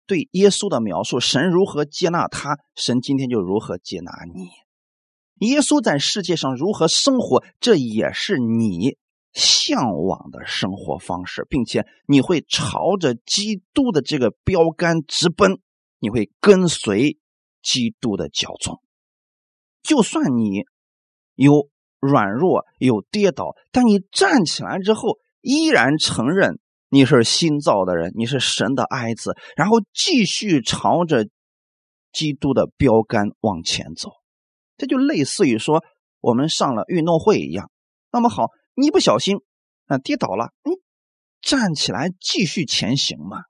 [0.05, 5.47] 对耶稣的描述，神如何接纳他，神今天就如何接纳你。
[5.47, 8.97] 耶稣在世界上如何生活，这也是你。
[9.33, 15.59] 向往的生活方式，并且你会朝着基督的这个标杆直奔，
[15.97, 17.17] 你会跟随
[17.63, 18.79] 基督的脚踪。
[19.81, 20.65] 就算你
[21.33, 21.67] 有
[21.99, 31.27] 软弱、有跌倒，但你站起来之后，依然承认你是新造的人，你是神的爱子，然后继续朝着
[32.11, 34.09] 基督的标杆往前走。
[34.77, 35.83] 这就类似于说，
[36.19, 37.69] 我们上了运动会一样。
[38.11, 38.49] 那么好。
[38.75, 39.37] 你不小心
[39.85, 40.71] 啊跌倒了，你
[41.41, 43.43] 站起来继续前行嘛？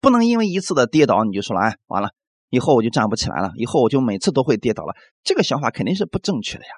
[0.00, 2.10] 不能因为一次的跌倒你就说了，哎，完了，
[2.50, 4.96] 以后我就站不起来了，以后我就每次都会跌倒了。
[5.22, 6.70] 这个想法肯定是不正确的呀。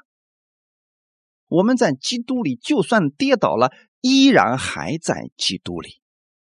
[1.57, 6.01] 我们在基督里，就算跌倒了，依然还在基督里。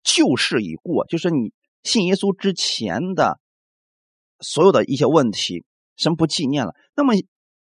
[0.03, 3.39] 旧事已过，就是你信耶稣之前的
[4.41, 5.65] 所有的一些问题，
[5.97, 6.75] 神不纪念了。
[6.95, 7.15] 那么。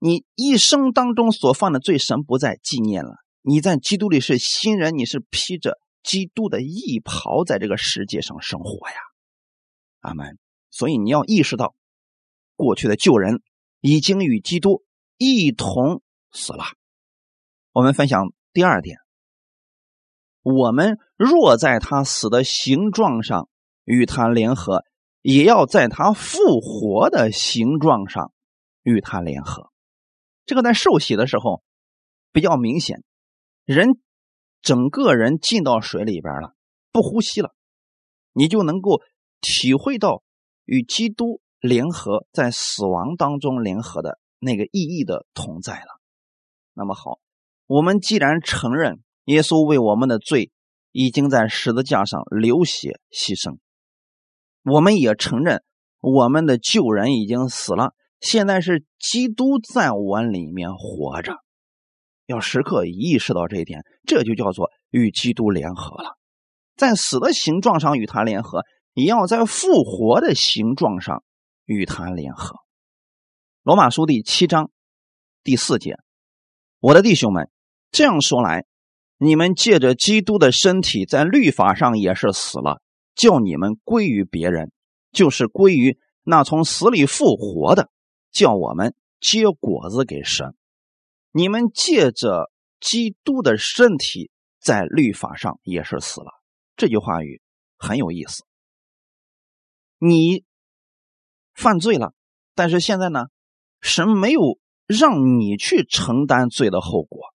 [0.06, 3.16] 你一生当中所犯的罪，神不再纪念了。
[3.42, 8.96] 你在基督里是新人，你是披着基督的衣袍在这个世界上生活呀，
[10.02, 10.38] 阿门。
[10.72, 11.74] 所以你要意识到，
[12.58, 13.42] 过去的旧人
[13.80, 14.84] 已经与基督
[15.18, 16.02] 一同
[16.34, 16.66] 死了。
[17.74, 19.00] 我们分享第二点：
[20.44, 23.50] 我们若在他死的形状上
[23.84, 24.86] 与他联合，
[25.24, 28.32] 也要在他复活的形状上
[28.84, 29.72] 与他联合。
[30.46, 31.64] 这个在受洗的时候
[32.32, 33.04] 比较明显，
[33.66, 34.00] 人
[34.62, 36.54] 整个人进到水里边了，
[36.92, 37.56] 不呼吸了，
[38.34, 39.02] 你就能够
[39.42, 40.22] 体会到
[40.66, 45.88] 与基督联合在死亡当中联合的那个意义的同在了。
[46.74, 47.20] 那么好，
[47.68, 50.52] 我们既然承认耶稣为我们的罪
[50.92, 53.58] 已经在十字架上流血牺牲，
[54.64, 55.64] 我们也承认
[56.00, 57.94] 我们的旧人已经死了。
[58.20, 61.38] 现在是基督在我里面活着，
[62.26, 66.18] 要时刻意识到这一点，这就叫做与基督联合了。
[66.76, 71.24] 在死的形状上与他联合，也要在复活的形状上
[71.66, 72.56] 与他联合。
[73.64, 74.72] 罗马书第七章
[75.44, 75.98] 第四节，
[76.80, 77.50] 我的弟兄们，
[77.94, 78.66] 这样说来，
[79.18, 82.82] 你们借着基督的身体，在律法上也是死了，
[83.14, 84.72] 叫你们归于别人，
[85.12, 87.92] 就是归于那从死里复活的，
[88.32, 90.56] 叫我们结果子给神。
[91.32, 96.32] 你们借着基督的身体，在律法上也是死了。
[96.76, 97.44] 这句话语
[97.78, 98.44] 很有意思。
[100.00, 100.44] 你
[101.54, 102.14] 犯罪了，
[102.56, 103.28] 但是现在呢，
[103.82, 107.33] 神没有让你去承担罪的后果，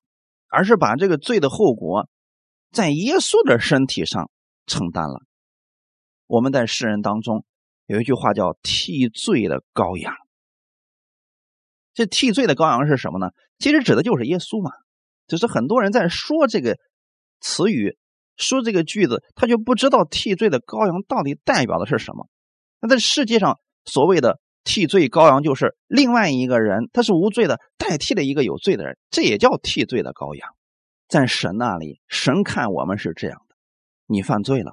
[0.49, 2.09] 而是把这个罪的后果
[2.71, 4.31] 在耶稣的身体上
[4.67, 5.23] 承担了。
[6.27, 7.45] 我们在世人当中
[7.87, 10.15] 有一句话叫“替罪的羔羊”。
[11.95, 13.31] 这替罪的羔羊是什么呢？
[13.59, 14.71] 其实指的就是耶稣嘛。
[15.27, 16.79] 只是很多人在说这个
[17.41, 17.99] 词语、
[18.37, 22.29] 说这个句子，他就不知道替罪的羔羊到底代表的是什么。
[22.81, 27.59] 那在世界上，所谓的替罪羔羊，就是另外一个人，他是无罪的，
[27.89, 30.55] 代替了一个有罪的人，这也叫替罪的羔羊。
[31.09, 33.57] 在神那里，神看我们是这样的：
[34.07, 34.73] 你犯罪了，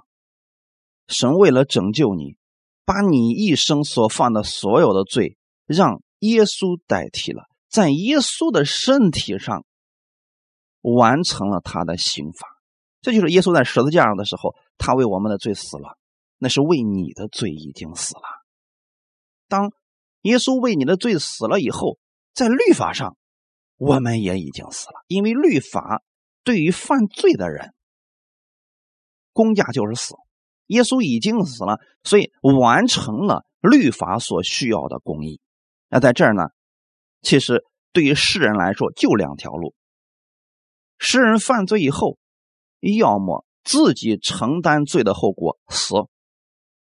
[1.08, 2.36] 神为了拯救你，
[2.84, 6.02] 把你一生所犯的所有的罪让。
[6.20, 9.64] 耶稣代替了，在耶稣的身体上
[10.82, 12.48] 完成了他的刑罚，
[13.02, 16.00] 这就是耶稣在十字架上的时候，他为我们的罪死了，
[16.40, 18.24] 那是为你的罪已经死了。
[19.48, 19.72] 当
[20.22, 22.00] 耶稣为你的罪死了以后，
[22.36, 23.18] 在律法上
[23.78, 26.04] 我们也已经死了，因为律法
[26.44, 27.74] 对于犯罪的人，
[29.32, 30.14] 公价就是死。
[30.68, 35.40] 耶稣已经死了，所以完成了律法所需要的公义。
[35.90, 36.50] 那在这儿呢，
[37.22, 39.76] 其实对于世人来说就两条路：
[40.98, 42.18] 世人犯罪以后，
[42.82, 45.96] 要么自己承担罪的后果死，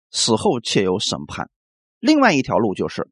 [0.10, 1.45] 死后且有审判；
[1.99, 3.08] 另外一条路就是，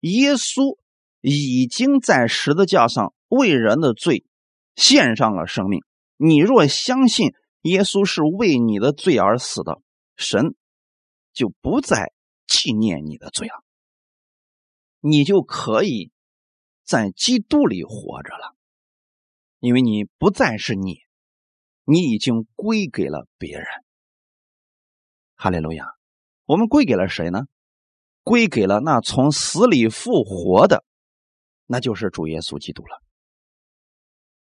[0.00, 0.76] 耶稣
[1.20, 4.24] 已经在十字架上为人的罪
[4.76, 5.82] 献上了生命。
[6.16, 9.80] 你若相信耶稣是为你的罪而死的，
[10.16, 10.54] 神
[11.32, 12.12] 就不再
[12.46, 13.64] 纪念你的罪了。
[15.00, 16.10] 你就可以
[16.84, 18.54] 在基督里活着了，
[19.58, 21.00] 因为你不再是你，
[21.84, 23.66] 你已经归给了别人。
[25.36, 25.86] 哈利路亚！
[26.44, 27.46] 我们归给了谁呢？
[28.22, 30.84] 归给了那从死里复活的，
[31.70, 33.00] 那就是主耶稣基督了。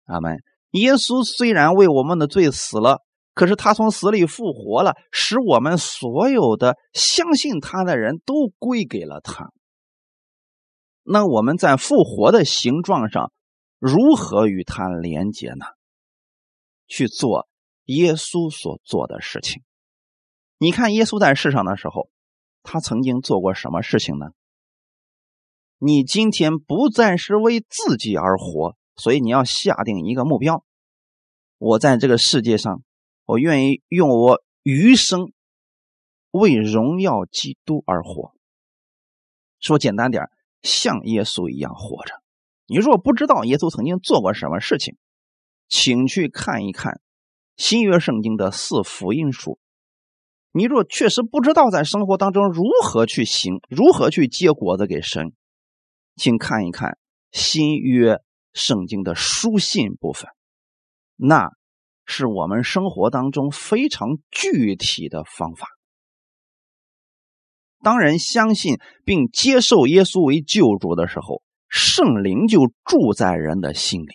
[0.05, 0.39] 阿门。
[0.71, 3.03] 耶稣虽然为我们的罪死了，
[3.35, 9.51] 可是他从死里复活了，使我们所有的相信他的人都归给了他。
[11.03, 13.33] 那我们在复活的形状上，
[13.81, 15.67] 如何与他连接呢？
[16.87, 17.49] 去做
[17.87, 19.65] 耶稣所做的事情。
[20.59, 22.11] 你看，耶稣在世上的时候，
[22.63, 24.27] 他曾经做过什么事情呢？
[25.83, 30.63] 你今天不再是为自己而活，所以你要下定一个目标：
[31.57, 32.83] 我在这个世界上，
[33.25, 35.33] 我愿意用我余生
[36.33, 38.35] 为荣耀基督而活。
[39.59, 40.25] 说简单点
[40.61, 42.13] 像耶稣一样活着。
[42.67, 44.99] 你若不知道耶稣曾经做过什么事情，
[45.67, 47.01] 请去看一看
[47.57, 49.59] 新约圣经的四福音书。
[50.53, 55.33] 你若确实不知道在生活当中如何去行，如何去结果子给神，
[56.21, 56.99] 请看一看
[57.33, 58.21] 新约
[58.53, 60.29] 圣经的书信部分，
[61.17, 61.49] 那
[62.05, 65.67] 是我们生活当中非常具体的方法。
[67.83, 74.13] 当人相信并接受耶稣为救主的时候，圣灵就住在人的心里。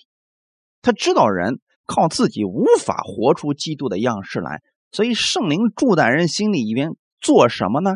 [0.84, 7.96] 他知道人靠自己无法活出基督的样式来，所以圣灵住在人心里边做什么呢？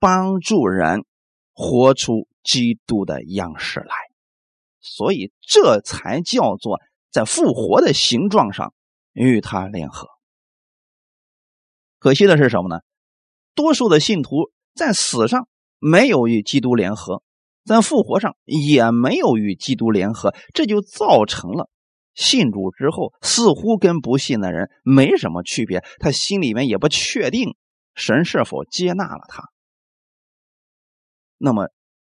[0.00, 1.04] 帮助人
[1.52, 3.94] 活出基督的样式来。
[4.80, 8.72] 所以这才叫做在复活的形状上
[9.12, 10.08] 与他联合。
[11.98, 12.80] 可惜的是什么呢？
[13.54, 14.50] 多数的信徒。
[14.76, 15.48] 在死上
[15.78, 17.22] 没有与基督联合，
[17.64, 21.70] 在复活上也没有与基督联合，这就造成了
[22.12, 25.82] 信主之后似乎跟不信的人没什么区别。
[25.98, 27.56] 他心里面也不确定
[27.94, 29.44] 神是否接纳了他。
[31.38, 31.70] 那么，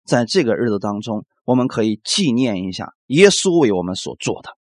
[0.05, 4.57] 在这个日子当中，我们可以纪念一下耶稣为我们所做的，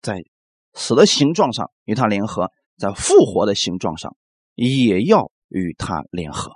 [0.00, 0.24] 在
[0.74, 4.16] 死的形状上与他联合，在复活的形状上
[4.54, 6.52] 也要与他联合。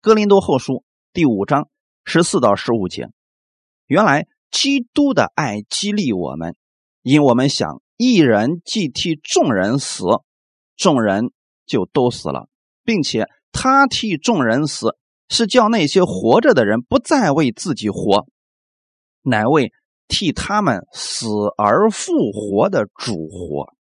[0.00, 1.68] 哥林多后书第五章
[2.04, 3.08] 十四到十五节，
[3.86, 6.54] 原来基督的爱激励我们，
[7.02, 10.04] 因我们想一人既替众人死，
[10.76, 11.32] 众人
[11.64, 12.48] 就都死了，
[12.84, 14.96] 并且他替众人死，
[15.28, 18.26] 是叫那些活着的人不再为自己活，
[19.22, 19.72] 乃为
[20.08, 21.26] 替他们死
[21.58, 23.74] 而复活的主活。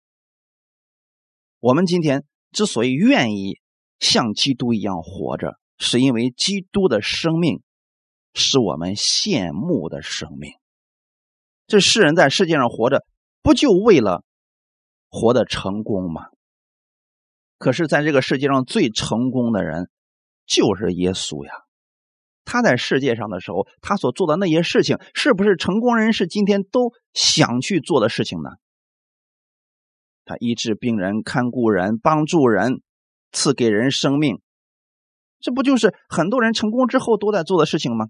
[1.60, 3.60] 我们今天之所以愿意
[4.00, 7.62] 像基督一样活着，是因为基督的生命
[8.34, 10.54] 是我们羡慕的生命。
[11.68, 13.06] 这世人在世界上活着，
[13.41, 14.24] 不就为了
[15.10, 16.28] 活得成功吗？
[17.58, 19.89] 可是，在这个世界上最成功的人
[20.46, 21.54] 就是耶稣呀。
[22.46, 28.50] 他在世界上的时候，他所做的那些事情，是不是成功人士今天都想去做的事情呢？
[30.26, 32.82] 他医治病人、看顾人、帮助人、
[33.32, 34.41] 赐给人生命，
[35.39, 38.08] 这不就是很多人成功之后都在做的事情吗？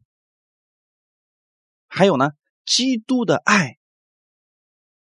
[1.88, 2.32] 还有呢，
[2.66, 3.78] 基督的爱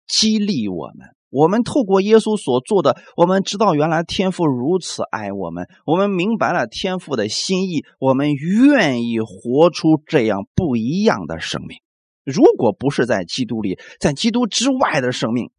[0.08, 11.78] 激励我们，我们透过耶稣所做的，我们知道原来天父如此爱我们，我们明白了天父的心意，我们愿意活出这样不一样的生命。
[12.24, 15.52] 如果不是在基督里，在基督之外的生命。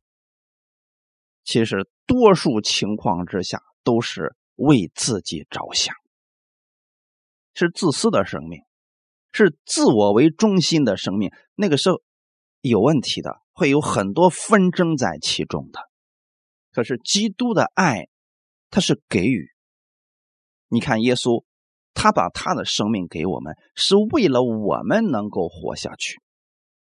[1.42, 5.94] 其实，多数情况之下都是为自己着想，
[7.54, 8.60] 是自私的生命，
[9.32, 11.32] 是自我为中心的生命。
[11.54, 12.02] 那个时候
[12.60, 15.80] 有问题的，会有很多纷争在其中的。
[16.72, 18.08] 可是，基督的爱，
[18.70, 19.50] 他是给予。
[20.68, 21.44] 你看，耶稣，
[21.94, 26.20] 他把他的生命给我们，是为了我们能够活下去。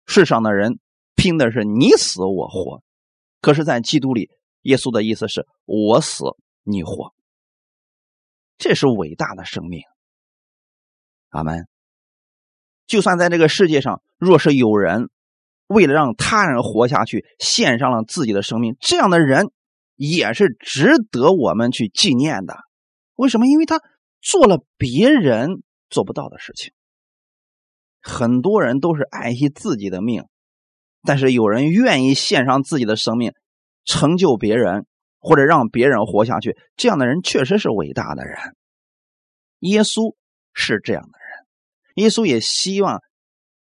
[0.05, 0.79] 世上的人
[1.15, 2.83] 拼的是你死我活，
[3.41, 4.29] 可是，在基督里。
[4.63, 6.23] 耶稣的意思是我死
[6.61, 7.15] 你活，
[8.59, 9.81] 这是伟大的生命。
[11.29, 11.67] 阿门。
[12.85, 15.09] 就算在这个世界上，若是有人
[15.71, 19.51] 为了让他人活下去，献上了自己的生命，这样的人
[19.95, 22.57] 也是值得我们去纪念的。
[23.15, 23.47] 为什么？
[23.47, 23.79] 因为他
[24.21, 26.73] 做了别人做不到的事情。
[28.01, 30.25] 很多人都是爱惜自己的命，
[31.03, 33.33] 但是有人愿意献上自己的生命。
[33.83, 34.85] 成就别人
[35.17, 38.37] 或者让别人活下去，这样的人确实是伟大的人。
[39.61, 40.15] 耶稣
[40.53, 41.47] 是这样的人，
[41.95, 43.01] 耶稣也希望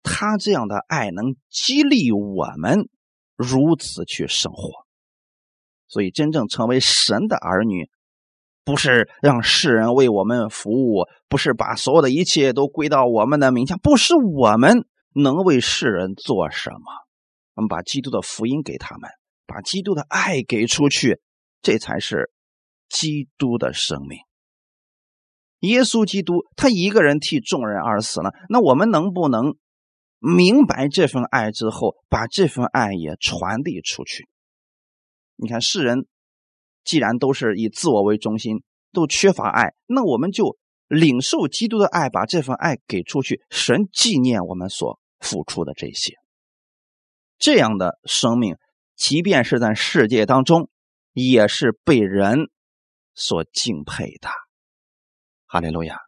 [0.08, 2.88] 他这样的爱能激励我们
[3.36, 4.86] 如此去生活。
[5.86, 7.90] 所以，真正成为神的儿女，
[8.64, 16.78] 不是让世人为我们服务，不是把所有的一切都归到我们的名下，不是我们能为世人做什么。
[17.54, 19.10] 我们把基督的福音给他们。
[19.46, 21.22] 把基督的爱给出去，
[21.62, 22.30] 这才是
[22.90, 24.18] 基督的生命。
[25.60, 29.56] 耶稣基督他一个人替众人而死了，那我们能不能
[30.18, 34.28] 明白这份爱之后，把这份爱也传递出去？
[35.36, 36.06] 你看，世人
[36.84, 38.62] 既然都是以自我为中心，
[38.92, 40.56] 都缺乏爱，那我们就
[40.88, 43.42] 领受基督的爱，把这份爱给出去。
[43.50, 46.14] 神纪念我们所付出的这些，
[47.38, 48.56] 这样的生命。
[48.96, 50.68] 即便是在世界当中，
[51.12, 52.50] 也是被人
[53.14, 54.28] 所敬佩的。
[55.46, 55.98] 哈利路亚。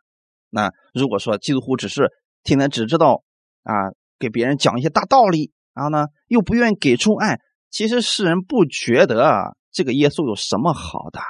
[0.49, 2.11] 那如果说基督徒只是
[2.43, 3.23] 天天只知道
[3.63, 3.75] 啊
[4.21, 7.41] 给别人讲一些大道理，然后呢又不愿意给出爱，
[7.71, 11.21] 其实世人不觉得啊这个耶稣有什么好的。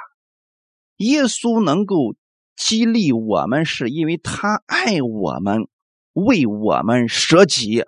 [0.97, 2.13] 耶稣能够
[2.55, 5.67] 激励我们，是因为他爱我们，
[6.13, 7.85] 为我们舍己。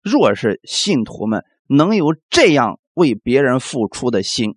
[0.00, 2.80] 若是信徒们能有这样。
[2.98, 4.56] 为别人付出的心，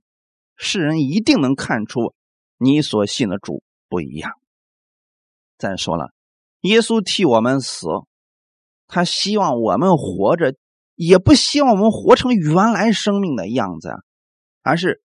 [0.58, 2.16] 世人一定能看出
[2.58, 4.32] 你所信的主不一样。
[5.60, 6.12] 再说了，
[6.62, 7.86] 耶稣替我们死，
[8.92, 10.54] 他希望我们活着，
[10.96, 13.90] 也不希望我们活成原来生命的样子，
[14.62, 15.02] 而是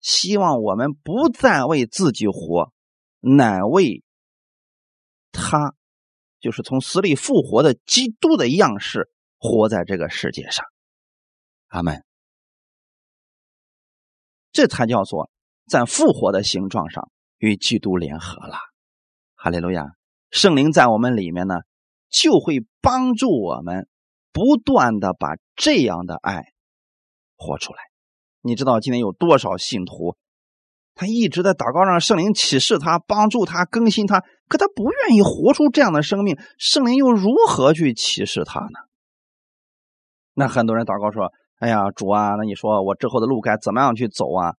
[0.00, 2.72] 希望我们不再为自己活，
[3.20, 4.02] 乃为
[5.30, 5.72] 他，
[6.40, 9.08] 就是从死里复活的基督的样式
[9.38, 10.66] 活在这个世界上。
[11.68, 12.04] 阿门。
[14.50, 15.30] 这才叫做
[15.68, 18.56] 在复活的形状上与基督联合了，
[19.36, 19.84] 哈利路亚！
[20.30, 21.54] 圣灵在我们里面呢，
[22.10, 23.88] 就会帮助我们
[24.32, 26.46] 不断的把这样的爱
[27.36, 27.78] 活出来。
[28.42, 30.16] 你知道今天有多少信徒，
[30.94, 38.80] 他一直在祷告让圣灵启示他、帮助他、更新他，可他不愿意活出这样的生命，圣灵又如何去启示他呢？
[40.34, 41.32] 那很多人祷告说。
[41.60, 44.54] 哎呀，主啊，那你说我之后的路该怎么样去走啊？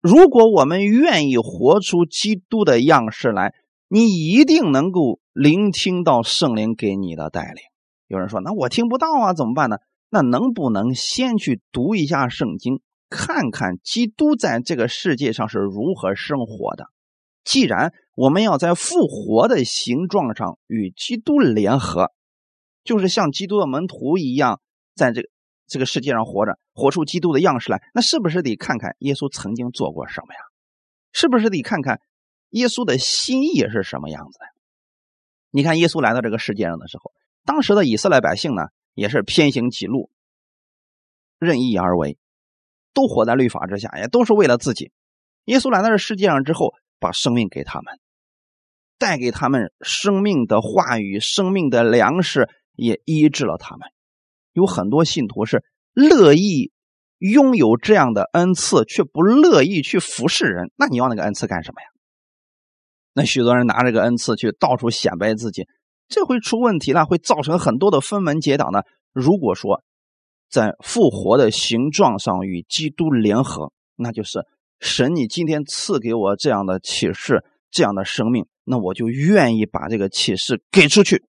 [0.00, 3.52] 如果我们愿意活出基督的样式来，
[3.86, 7.62] 你一定能够聆听到圣灵给你的带领，
[8.08, 9.78] 有人说：“那我听不到啊，怎么办呢？”
[10.10, 16.88] 那能不能先去读一下圣经，看看基督在这个世界上是如何生活的？
[17.42, 22.10] 既然我们要在复活的形状上与基督联合，
[22.84, 24.60] 就是像基督的门徒一样，
[24.94, 25.30] 在这个
[25.66, 30.40] 这个世界上活着，活出基督的样式来，那是不是得看看耶稣曾经做过什么呀？
[31.14, 31.98] 是不是得看看
[32.50, 34.44] 耶稣的心意是什么样子的？
[35.50, 37.12] 你看，耶稣来到这个世界上的时候，
[37.44, 38.62] 当时的以色列百姓呢？
[38.94, 40.10] 也是偏行己路，
[41.38, 42.18] 任意而为，
[42.92, 44.90] 都活在律法之下，也都是为了自己。
[45.44, 47.98] 耶稣来到这世界上之后，把生命给他们，
[48.98, 53.88] 带给他们生命的话语、生命的粮食，也医治了他们。
[54.52, 56.72] 有很多信徒是乐意
[57.18, 60.72] 拥有这样的恩赐，却不乐意去服侍人。
[60.76, 61.86] 那你要那个恩赐干什么呀？
[63.12, 65.66] 那许多人拿这个恩赐去到处显摆自己。
[66.08, 68.82] 这会出问题了，会造成很多的分门结党呢。
[69.12, 69.82] 如果说
[70.48, 74.46] 在复活的形状上与基督联合，那就是
[74.80, 81.24] 神，你今天赐给我这样的启示，这样的生命，那我就愿意把这个启示给出去。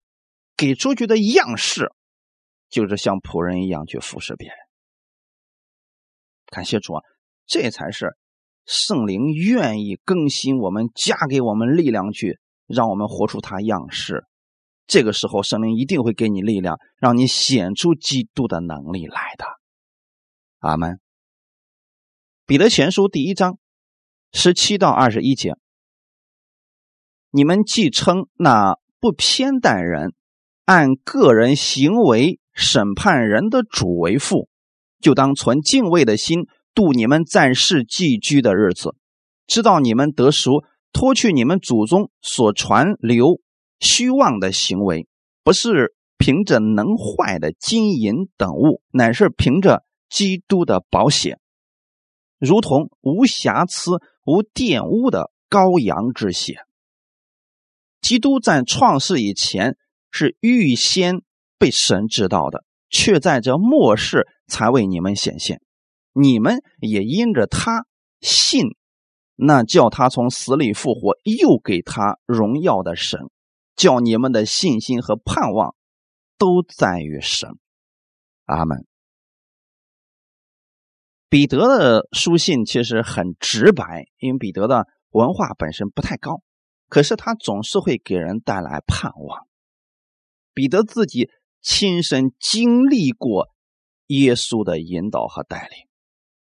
[0.57, 1.91] 给出去的样式，
[2.69, 4.55] 就是像仆人一样去服侍别人。
[6.47, 7.01] 感谢主啊，
[7.47, 8.15] 这才是
[8.65, 14.25] 圣灵愿意更新我们，加给我们力量去让我们活出他样式。
[14.87, 19.45] 这个时候，圣灵一定会给你力量，让你显出基督的能力来的。
[20.59, 20.99] 阿门。
[22.45, 23.57] 彼得前书第一章
[24.33, 25.55] 十七到二十一节：
[27.29, 30.13] 你们既称那不偏待人、
[30.65, 34.49] 按个人行为审判人的主为父，
[34.99, 38.95] 就当存敬畏的心度你们在世寄居的日子，
[39.47, 40.63] 知道你们得赎，
[40.93, 43.39] 脱去你们祖宗所传流。
[43.79, 45.07] 虚妄的行为，
[45.43, 51.39] 不是凭着能坏的金银等物，乃是凭着基督的宝血，
[52.37, 53.93] 如同无瑕疵、
[54.23, 56.59] 无玷污的羔羊之血。
[58.01, 59.77] 基督在创世以前
[60.11, 61.21] 是预先
[61.57, 65.59] 被神知道的，却在这末世才为你们显现。
[66.13, 67.85] 你们也因着他
[68.19, 68.75] 信，
[69.35, 73.29] 那叫他从死里复活，又给他荣耀的神。
[73.73, 75.75] 叫你们的信心和盼望
[76.37, 77.57] 都在于神，
[78.45, 78.85] 阿门。
[81.29, 86.41] 彼得的书信其实很直白，因为彼得的文化本身不太高，
[86.89, 89.47] 可是他总是会给人带来盼望。
[90.53, 91.29] 彼得自己
[91.61, 93.47] 亲身经历过
[94.07, 95.87] 耶稣的引导和带领，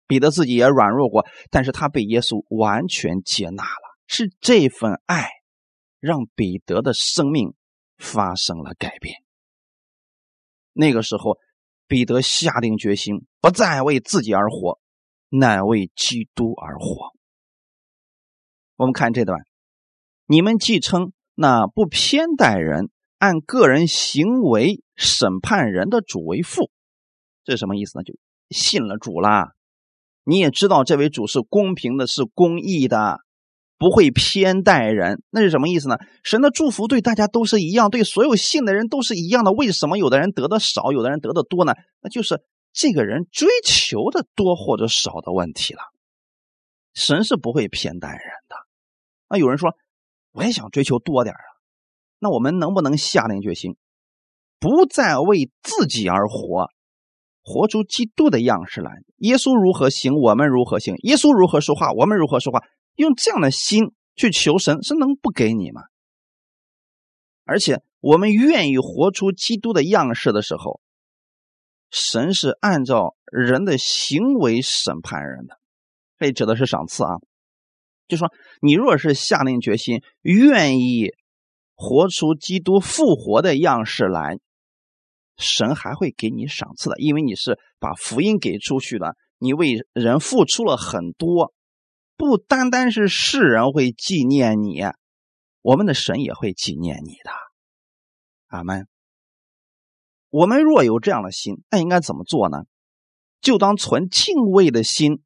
[0.07, 5.29] 彼得自己也软弱过，但是他被耶稣完全接纳了，是这份爱。
[6.01, 7.55] 让彼得的生命
[7.97, 9.23] 发生了改变。
[10.71, 11.39] 那个时候，
[11.87, 14.79] 彼得下定决心，不再为自己而活，
[15.29, 17.11] 乃为基督而活。
[18.75, 19.39] 我们看这段：
[20.27, 26.69] 你们既称那不偏待人、按个人行为审判人的主为父，
[27.43, 28.03] 这是什么意思呢？
[28.03, 28.13] 就
[28.51, 29.54] 信了主啦。
[30.25, 33.19] 你也知道，这位主是公平的，是公义的。
[33.77, 35.97] 不会偏待人，那是什么意思呢？
[36.23, 39.51] 神的祝福对大家都是一样，对所有信的人都是一样的。
[39.51, 41.73] 为什么有的人得的少，有的人得的多呢？
[41.99, 45.81] 那就是这个人追求的多或者少的问题了。
[46.93, 48.55] 神是不会偏待人的。
[49.29, 49.75] 那有人说，
[50.31, 51.41] 我也想追求多点啊。
[52.19, 53.75] 那我们能不能下定决心，
[54.57, 56.69] 不再为自己而活，
[57.45, 58.91] 活出基督的样式来？
[59.17, 62.63] 耶稣如何行，我们如何行；耶稣如何说话，我们如何说话。
[62.95, 65.83] 用这样的心去求神，是能不给你吗？
[67.43, 70.81] 而且我们愿意活出基督的样式的时候，
[71.91, 75.59] 神是按照人的行为审判人的。
[76.17, 77.19] 这指的是赏赐啊，
[78.07, 81.11] 就说你若是下定决心，愿意
[81.75, 84.39] 活出基督复活的样式来，
[85.37, 91.53] 神还会给你赏赐的，因为你是把福音给出去了，你为人付出了很多。
[92.17, 94.81] 不单单是世人会纪念你，
[95.61, 97.31] 我们的神也会纪念你的。
[98.47, 98.87] 阿门。
[100.29, 102.63] 我们若有这样的心，那应该怎么做呢？
[103.41, 105.21] 就当存敬畏的心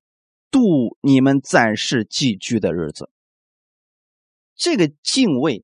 [0.52, 3.10] 度你们在世寄居的日子。
[4.56, 5.64] 这个敬畏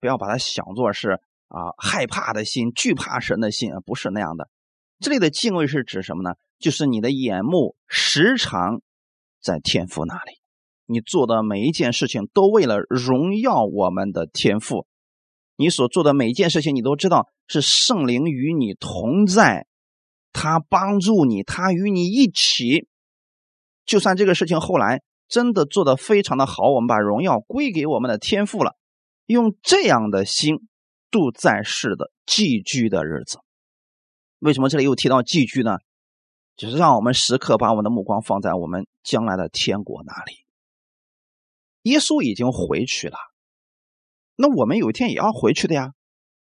[0.00, 4.48] 不要把它想作是啊害怕的心、惧怕神的心啊，不是那样的。
[5.00, 6.36] 这里的敬畏是指什么呢？
[6.58, 8.80] 就是你的眼目时常。
[9.42, 10.40] 在天父那里，
[10.86, 14.86] 你做的每一件事情都为了荣耀我们的天赋，
[15.56, 19.66] 你所做的每一件事情，你都知道是圣灵与你同在，
[20.32, 22.88] 他帮助你，他与你一起。
[23.84, 28.78] 就算这个事情后来真的做得非常的好，我们把荣耀归给我们的天赋了，
[29.26, 30.66] 用这样的心
[31.14, 33.38] 度在世的寄居的日子。
[34.40, 35.78] 为什么这里又提到寄居呢？
[36.56, 40.32] 就是让我们时刻把我们的目光放在我们将来的天国那里。
[41.82, 43.16] 耶稣已经回去了，
[44.34, 45.92] 那我们有一天也要回去的呀。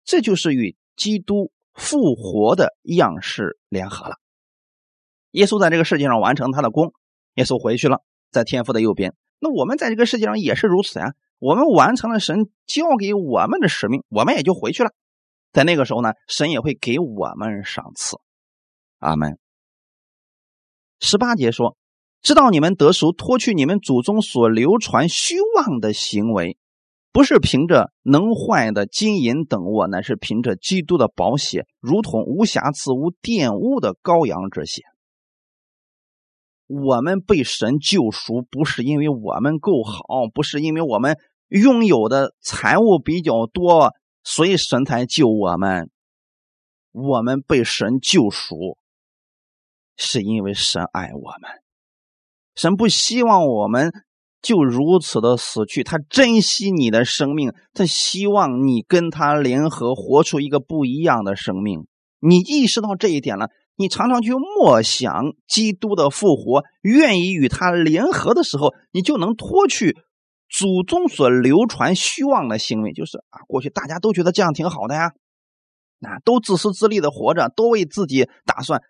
[0.04, 4.16] 这就是与基督复活的样式联合了。
[5.32, 6.92] 耶稣在这个世界上完成他的功，
[7.34, 9.14] 耶稣回去了，在天父的右边。
[9.40, 11.14] 那我们在这个世界上也是如此呀。
[11.44, 14.92] 我们完成了神交给我们的使命，我们也就回去了。
[15.52, 18.16] 在那个时候呢，神也会给我们赏赐。
[18.98, 19.38] 阿门。
[21.00, 21.76] 十八节说
[22.24, 26.56] ：“知道你们得赎，脱去你们祖宗所流传虚妄的行为，
[27.12, 34.80] 不是凭着能坏的金银等物，乃是凭着基督的宝血，如同无瑕疵、无玷污的羔羊之血。
[36.66, 41.18] 我们被神救赎，不是因为我们够好，不是因为我们
[41.62, 43.92] 拥有的财物比较多。”
[44.26, 45.90] 所以神才救我们，
[46.92, 48.78] 我们被神救赎，
[49.98, 51.50] 是因为神爱我们。
[52.54, 53.92] 神不希望我们
[54.40, 61.86] 就如此的死去，他珍惜你的生命，他希望你跟他联合，活出一个不一样的生命。
[62.18, 69.98] 你意识到这一点了，你常常去默想基督的复活，愿意与他联合的时候，你就能脱去。
[70.56, 75.12] 祖宗所流传虚妄的行为，就是啊，过去大家都觉得这样挺好的呀，
[75.98, 78.80] 那都自私自利的活着，都为自己打算，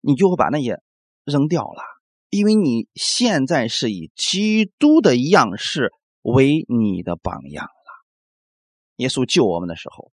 [0.00, 0.80] 你就会把那些
[1.24, 1.82] 扔掉了，
[2.28, 5.92] 因为你现在是以基督的样式
[6.22, 7.70] 为你的榜样了。
[8.94, 10.12] 耶稣救我们的时候，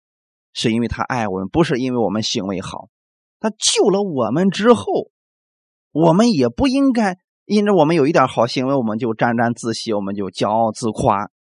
[0.52, 2.90] 是因为他爱我们，不是因为我们行为好。
[3.40, 5.12] 他救了我们之后，
[5.92, 7.20] 我们也不应该。
[7.48, 11.32] 因着我们有一点好行为，我们就沾沾自喜，我们就骄傲自夸，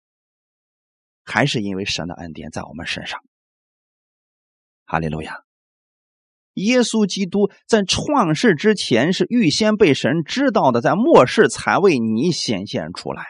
[1.25, 3.19] 还是因为神的恩典在我们身上。
[4.85, 5.41] 哈利路亚！
[6.53, 13.25] 耶稣基督在创世之前是预先被神知道的，在末世才为你显现出来。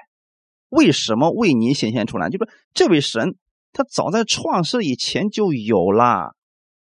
[0.69, 2.29] 为什么为你显现出来？
[2.29, 3.35] 就说这位神，
[3.73, 6.35] 他早在创世以前就有了，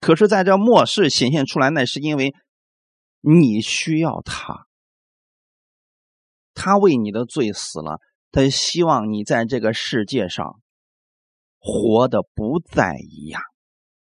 [0.00, 2.32] 可是在这末世显现出来，那是因为
[3.22, 4.68] 你需要他。
[6.54, 8.00] 他为你的罪死了，
[8.32, 10.60] 他希望你在这个世界上
[11.58, 13.40] 活的不再一样。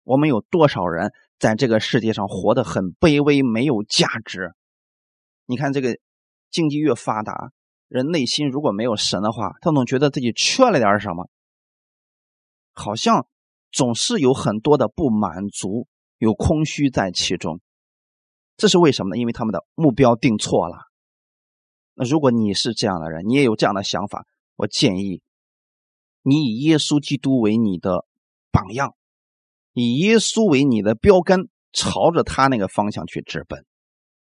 [0.05, 4.53] 我们有多少人在这个世界上活得很卑微，没有价值？
[5.47, 5.99] 你看，这个
[6.51, 7.51] 经济越发达，
[7.89, 11.29] 人内心如果没有神的话，他总觉得自己缺了点什么，
[12.73, 13.27] 好像
[13.71, 15.87] 总是有很多的不满足，
[16.17, 17.61] 有空虚在其中。
[18.57, 19.21] 这是为什么呢？
[19.21, 20.88] 因为他们的目标定错了。
[22.01, 24.25] 那如果你是这样的人，你也有这样的想法，
[24.55, 25.21] 我建议
[26.23, 28.07] 你以耶稣基督为你的
[28.53, 28.95] 榜样，
[29.73, 33.65] 以耶稣为你的标杆，朝着他那个方向去直奔。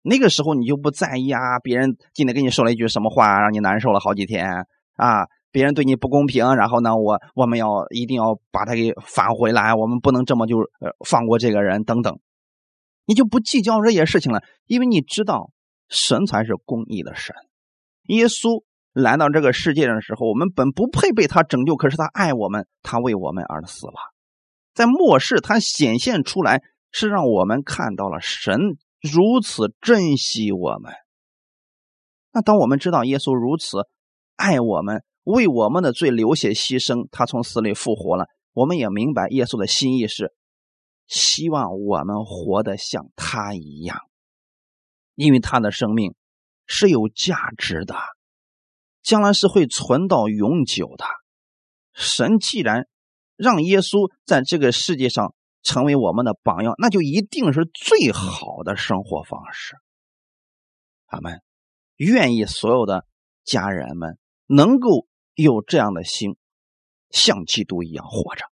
[0.01, 4.47] 那个时候你就不在意啊，别人今天跟你说了一句什么话，让你难受了好几天
[4.95, 12.19] 啊，别人对你不公平，然后呢，我我们要一定要把他给返回来，我们不能这么就呃放过这个人等等，
[13.05, 15.51] 你就不计较这些事情了，因为你知道
[15.91, 17.37] 神才是公义的神。
[18.09, 23.95] 耶稣来到这个世界上的时候，我们本不配被他拯救，可是他爱我们，他为我们而死了。
[24.75, 28.59] 在末世，他显现出来，是让我们看到了神
[29.01, 30.93] 如此珍惜我们。
[32.33, 33.79] 那当我们知道耶稣如此
[34.37, 40.33] 爱我们，为我们的罪流血牺牲，他从死里复活了，我们也明白耶稣的心意是
[41.07, 43.99] 希望我们活得像他一样，
[45.15, 46.15] 因为他的生命。
[46.69, 47.97] 是有价值的，
[49.03, 51.05] 将来是会存到永久的。
[51.95, 52.87] 神既然
[53.35, 59.75] 让耶稣在这个世界上成为我们的榜样，那就一定是最好的生活方式。
[61.07, 61.43] 他们
[61.97, 63.05] 愿意所有的
[63.45, 66.37] 家人们能够有这样的心，
[67.11, 68.45] 像基督一样活着。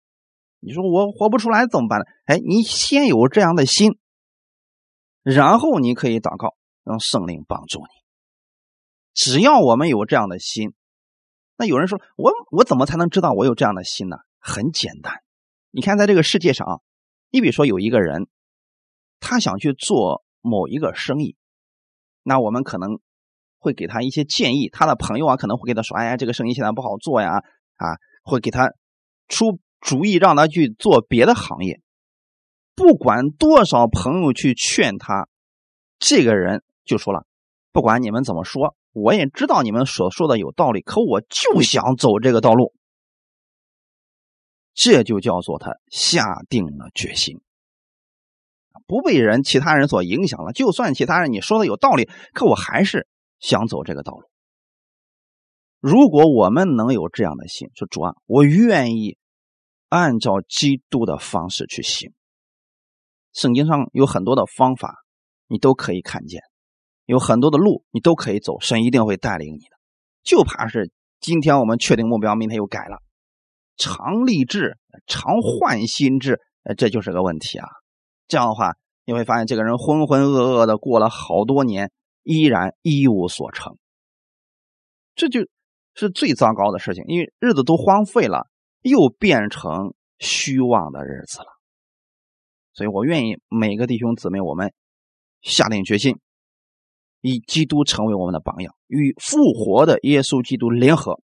[0.59, 2.05] 你说我活不出来怎么办呢？
[2.25, 3.99] 哎，你先有这样的心，
[5.21, 8.04] 然后你可以祷告，让圣灵帮助你。
[9.15, 10.73] 只要我们有这样的心，
[11.57, 14.17] 那有人说我我怎么才能知道我有这样的心呢？
[14.39, 15.23] 很简单，
[15.71, 16.73] 你看在这个世界上啊，
[17.31, 18.27] 你比如说有一个人，
[19.19, 21.37] 他想去做某一个生意，
[22.21, 22.99] 那我们可能
[23.57, 27.37] 会给他一些建议，他的朋友啊可能会给他说，哎呀，这个生意现在不好做呀，
[27.77, 28.69] 啊，会给他
[29.29, 31.81] 出主意让他去做别的行业。
[32.75, 35.29] 不管多少朋友去劝他，
[35.97, 37.25] 这个人就说了
[37.71, 42.73] ：“不管你们怎么说，我也知道你们所说的有道理，可我就想走这个道路。”
[44.73, 47.39] 这就叫做他下定了决心，
[48.87, 50.51] 不被人其他人所影响了。
[50.51, 53.07] 就算其他人你说的有道理，可我还是
[53.39, 54.29] 想走这个道路。
[55.79, 59.17] 如果我们能有这样的心，说主啊，我愿意
[59.87, 62.13] 按照基督的方式去行。
[63.33, 65.05] 圣经上有很多的方法，
[65.47, 66.41] 你都可以看见，
[67.05, 69.77] 有很多的路你都可以走，神一定会带领你的。
[70.23, 73.01] 就怕是今天我们确定目标，明天又改了。
[73.77, 76.39] 常立志，常换心志，
[76.77, 77.67] 这就是个问题啊。
[78.27, 78.75] 这样的话，
[79.05, 81.91] 你会发现这个人浑浑噩噩的过了好多年，
[82.23, 83.77] 依然一无所成。
[85.13, 85.41] 这就
[85.93, 88.47] 是最糟糕的事情，因为日子都荒废了，
[88.81, 91.47] 又变成虚妄的日子了。
[92.73, 94.73] 所以我愿意每个弟兄姊妹，我们
[95.41, 96.19] 下定决心，
[97.27, 101.19] 以基督成为我们的榜样，与复活的耶稣基督联合。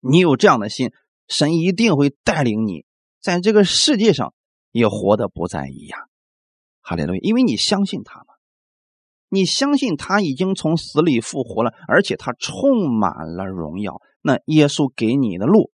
[0.00, 0.92] 你有这样的心。
[1.28, 2.86] 神一定会带领你
[3.20, 4.32] 在这个世界上
[4.72, 6.08] 也活得不再一样，
[6.80, 7.20] 哈利路亚！
[7.22, 8.34] 因为你相信他嘛，
[9.28, 14.00] 你相信他已经从死里复活了，而且他充满了荣耀。
[14.22, 15.70] 那耶稣给你的路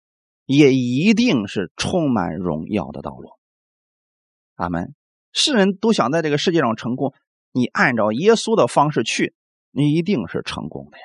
[0.46, 3.28] 也一定是充满荣耀的道路。
[4.54, 4.94] 阿门！
[5.32, 7.12] 世人都想在这个世界上成功，
[7.52, 9.34] 你按照耶稣的方式去，
[9.70, 11.04] 你一定是成功的呀。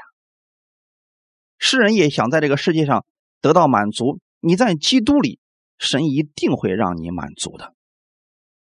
[1.57, 3.05] 世人也想在这个世界上
[3.41, 4.19] 得到满足。
[4.39, 5.39] 你在基督里，
[5.77, 7.73] 神一定会让你满足的。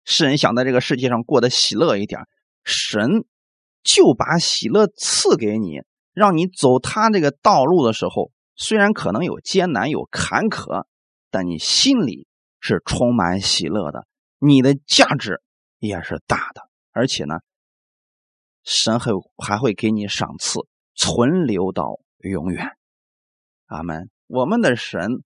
[0.06, 2.22] 世人想在这个世界上过得喜乐一点，
[2.64, 3.26] 神
[3.84, 5.82] 就把喜乐赐给你，
[6.14, 10.86] 让你走他这个道路的时候，虽然可能有艰难有坎坷，
[11.30, 12.26] 但你心里
[12.60, 14.08] 是充满喜乐的，
[14.40, 15.42] 你的价值
[15.78, 16.62] 也是大的，
[16.92, 17.40] 而且呢，
[18.70, 20.60] 神还还会给你赏赐，
[20.94, 22.68] 存留到永远。
[23.66, 24.12] 阿门。
[24.28, 25.24] 我们的神。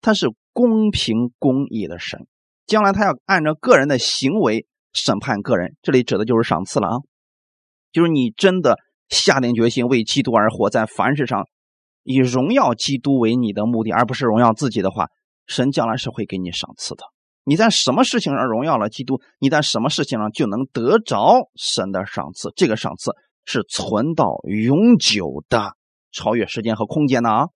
[0.00, 2.26] 他是公平公义的神，
[2.66, 5.76] 将来他要按照个人的行为审判个人。
[5.80, 6.96] 这里指的就是赏赐了啊，
[7.90, 8.76] 就是你真的
[9.08, 11.48] 下定决心为基督而活，在凡事上
[12.02, 15.08] 以荣耀基督为你的目的，而不是荣耀自己的话，
[15.46, 17.04] 神将来是会给你赏赐的。
[17.44, 22.52] 你在什么事情上荣耀了基督，你在什么事情上就能得着神的赏赐。
[22.56, 23.12] 这个赏赐
[23.44, 25.76] 是存到永久的，
[26.10, 27.48] 超越时间和空间的啊！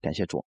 [0.00, 0.44] 感谢主。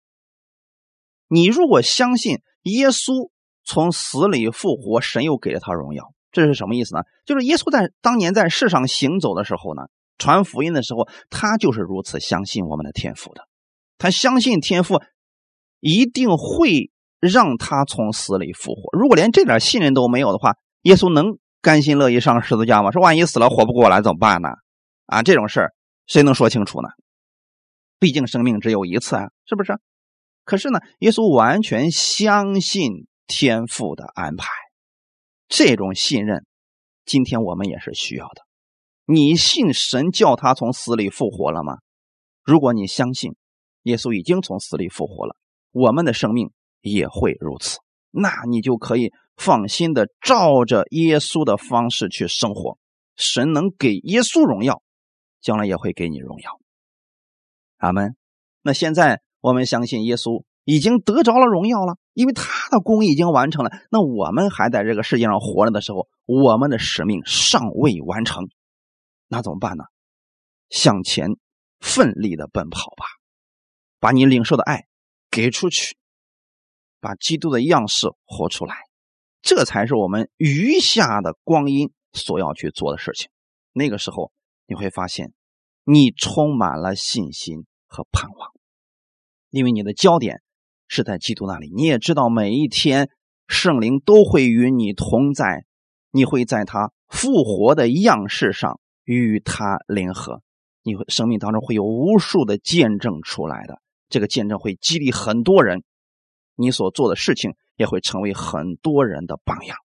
[1.28, 3.30] 你如果相信耶稣
[3.64, 7.02] 从死里复活，神又给了他荣耀，这是什么意思呢？
[7.26, 9.84] 就是耶稣在当年在世上行走的时候呢，
[10.18, 13.48] 传福音的时候，他就是如此相信我们的天赋的。
[13.98, 15.02] 他相信天赋
[15.80, 18.98] 一定会让他从死里复活。
[18.98, 22.92] 如果连这点信任都没有的话，耶稣能甘心乐意上十字架吗？
[22.92, 24.50] 说万一死了活不过来怎么办呢？
[25.06, 25.74] 啊，这种事儿
[26.08, 26.90] 谁能说清楚呢？
[28.00, 29.78] 毕竟生命只有一次啊，是不是？
[30.46, 34.48] 可是呢，耶稣完全相信天父的安排，
[35.48, 36.46] 这种信任，
[37.06, 38.42] 今天我们也是需要的。
[39.06, 41.80] 你信神叫他从死里复活了吗？
[42.44, 43.36] 如果你相信
[43.84, 45.36] 耶稣已经从死里复活了，
[45.72, 46.52] 我们的生命
[46.82, 47.80] 也会如此，
[48.12, 52.78] 那你就可以放心的照着耶稣的方式去生活。
[53.16, 54.82] 神能给耶稣荣耀，
[55.42, 56.60] 将来也会给你荣耀。
[57.78, 58.16] 阿门。
[58.62, 59.22] 那现在。
[59.42, 63.72] 我们相信耶稣已经得着了荣耀了，因为他的功已经完成了。
[63.90, 68.50] 那我们还在这个世界上活着的时候，我们的使命尚未完成，
[69.30, 69.86] 那怎么办呢？
[70.70, 71.30] 向前
[71.80, 73.06] 奋力的奔跑吧，
[74.02, 74.88] 把你领受的爱
[75.32, 75.96] 给出去，
[77.00, 78.76] 把基督的样式活出来，
[79.42, 83.30] 这才是我们余下的光阴所要去做的事情。
[83.72, 84.32] 那个时候
[84.66, 85.34] 你会发现，
[85.84, 88.52] 你充满了信心和盼望。
[89.50, 90.42] 因为你的焦点
[90.88, 93.10] 是在基督那里，你也知道每一天
[93.48, 95.66] 圣灵都会与你同在，
[96.12, 100.42] 你会在他复活的样式上与他联合，
[100.84, 105.84] 你会生命当中会有无数的见证出来的，这个见证会激励很多人，
[106.60, 109.78] 你所做的事情也会成为很多人的榜样。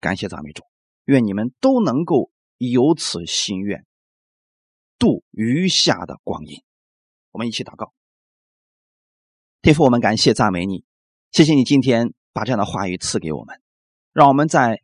[0.00, 0.64] 感谢赞美主，
[1.04, 3.86] 愿你们都能够有此心愿，
[4.98, 6.62] 度余下的光阴。
[7.30, 7.92] 我们一起祷告。
[9.62, 10.84] 天父，我们感谢赞美你，
[11.30, 13.60] 谢谢你今天把这样的话语赐给我们，
[14.12, 14.82] 让我们在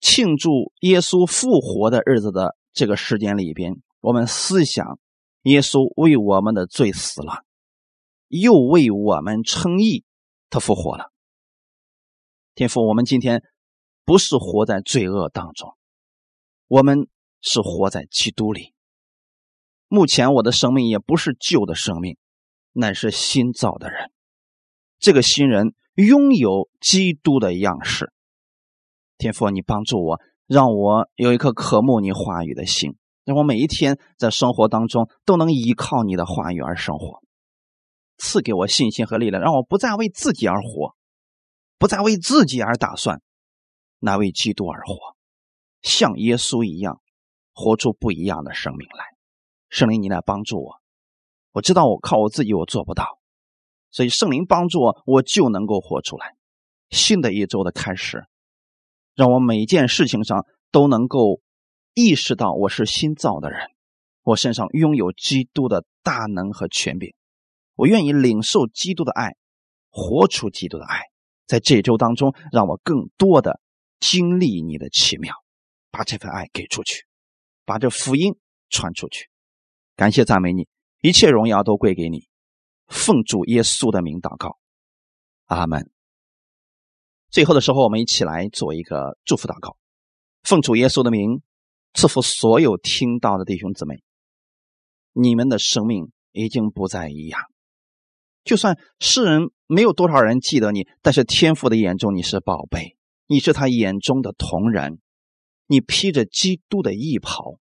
[0.00, 4.98] 庆祝耶稣复活的日子的这个时间里边，我们思想
[5.42, 7.44] 耶稣为我们的罪死了，
[8.28, 10.04] 又为我们称义，
[10.52, 11.10] 他复活了。
[12.54, 13.42] 天父，我们今天
[14.04, 15.74] 不是活在罪恶当中，
[16.68, 17.08] 我们
[17.40, 18.74] 是活在基督里。
[19.88, 22.18] 目前我的生命也不是旧的生命，
[22.72, 24.12] 乃是新造的人。
[24.98, 28.12] 这个新人拥有基督的样式。
[29.16, 37.22] 天父，你帮助我，让我有一颗渴慕你话语的心，让我每一天在生活当中都能依靠你的话语而生活。
[38.22, 40.94] 赐给我信心和力量，让我不再为自己而活，
[41.76, 43.20] 不再为自己而打算，
[43.98, 45.16] 乃为基督而活，
[45.82, 47.00] 像耶稣一样，
[47.52, 49.04] 活出不一样的生命来。
[49.70, 50.80] 圣灵，你来帮助我。
[51.50, 53.18] 我知道我靠我自己我做不到，
[53.90, 56.36] 所以圣灵帮助我，我就能够活出来。
[56.90, 58.24] 新的一周的开始，
[59.16, 61.40] 让我每件事情上都能够
[61.94, 63.68] 意识到我是新造的人，
[64.22, 67.12] 我身上拥有基督的大能和权柄。
[67.82, 69.34] 我愿意领受基督的爱，
[69.90, 71.00] 活出基督的爱，
[71.48, 73.60] 在这周当中，让我更多的
[73.98, 75.34] 经历你的奇妙，
[75.90, 77.04] 把这份爱给出去，
[77.64, 78.38] 把这福音
[78.70, 79.28] 传出去。
[79.96, 80.68] 感谢赞美你，
[81.00, 82.28] 一切荣耀都归给你。
[82.86, 84.60] 奉主耶稣的名祷告，
[85.46, 85.90] 阿门。
[87.30, 89.76] 最后的时候，我们一起来做一个祝福祷告。
[90.44, 91.42] 奉主耶稣的名，
[91.94, 94.04] 赐福所有听到的弟兄姊妹，
[95.14, 97.51] 你们的生命已经不再一样。
[98.44, 105.00] 就算世人没有多少人记得你，但是天父的眼中你是宝贝，你是他眼中的同人，
[105.66, 107.58] 你披着基督的衣袍。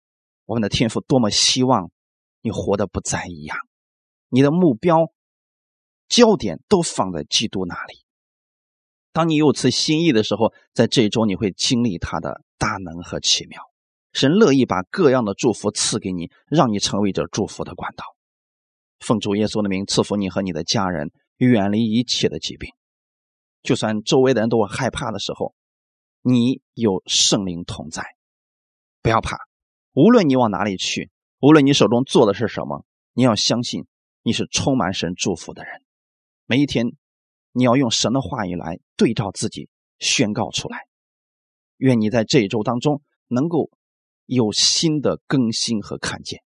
[0.46, 1.92] 我们的天父多么希望。
[2.42, 3.58] 你活得不再一样，
[4.30, 5.12] 你的目标、
[6.08, 8.06] 焦点都放在基督那里。
[9.12, 13.60] 当你有此心意的时候，在这一周你会经历他的大能和奇妙。
[14.14, 18.15] 神乐意把各样的祝福赐给你，让你成为这祝福的管道。
[19.00, 22.70] 奉主耶稣的名赐福你和你的家人，远离一切的疾病。
[23.64, 25.54] 就算周围的人都害怕的时候，
[26.22, 28.04] 你有圣灵同在，
[29.02, 29.38] 不要怕。
[29.94, 31.12] 无论你往哪里去。
[31.42, 33.86] 无论你手中做的是什么，你要相信
[34.24, 35.84] 你是充满神祝福的人。
[36.48, 36.94] 每一天，
[37.52, 39.70] 你要用神的话语来对照自己，
[40.00, 40.88] 宣告出来。
[41.78, 43.70] 愿你在这一周当中能够
[44.26, 46.42] 有新的更新和看见，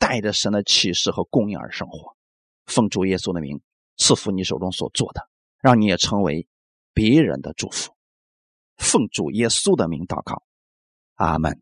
[0.00, 2.16] 带着神的启示和供应而生活。
[2.64, 3.60] 奉主耶稣的名
[3.96, 5.28] 赐福你手中所做的，
[5.60, 6.48] 让你也成为
[6.92, 7.94] 别人的祝福。
[8.76, 10.42] 奉主耶稣的名祷告，
[11.16, 11.60] 阿门。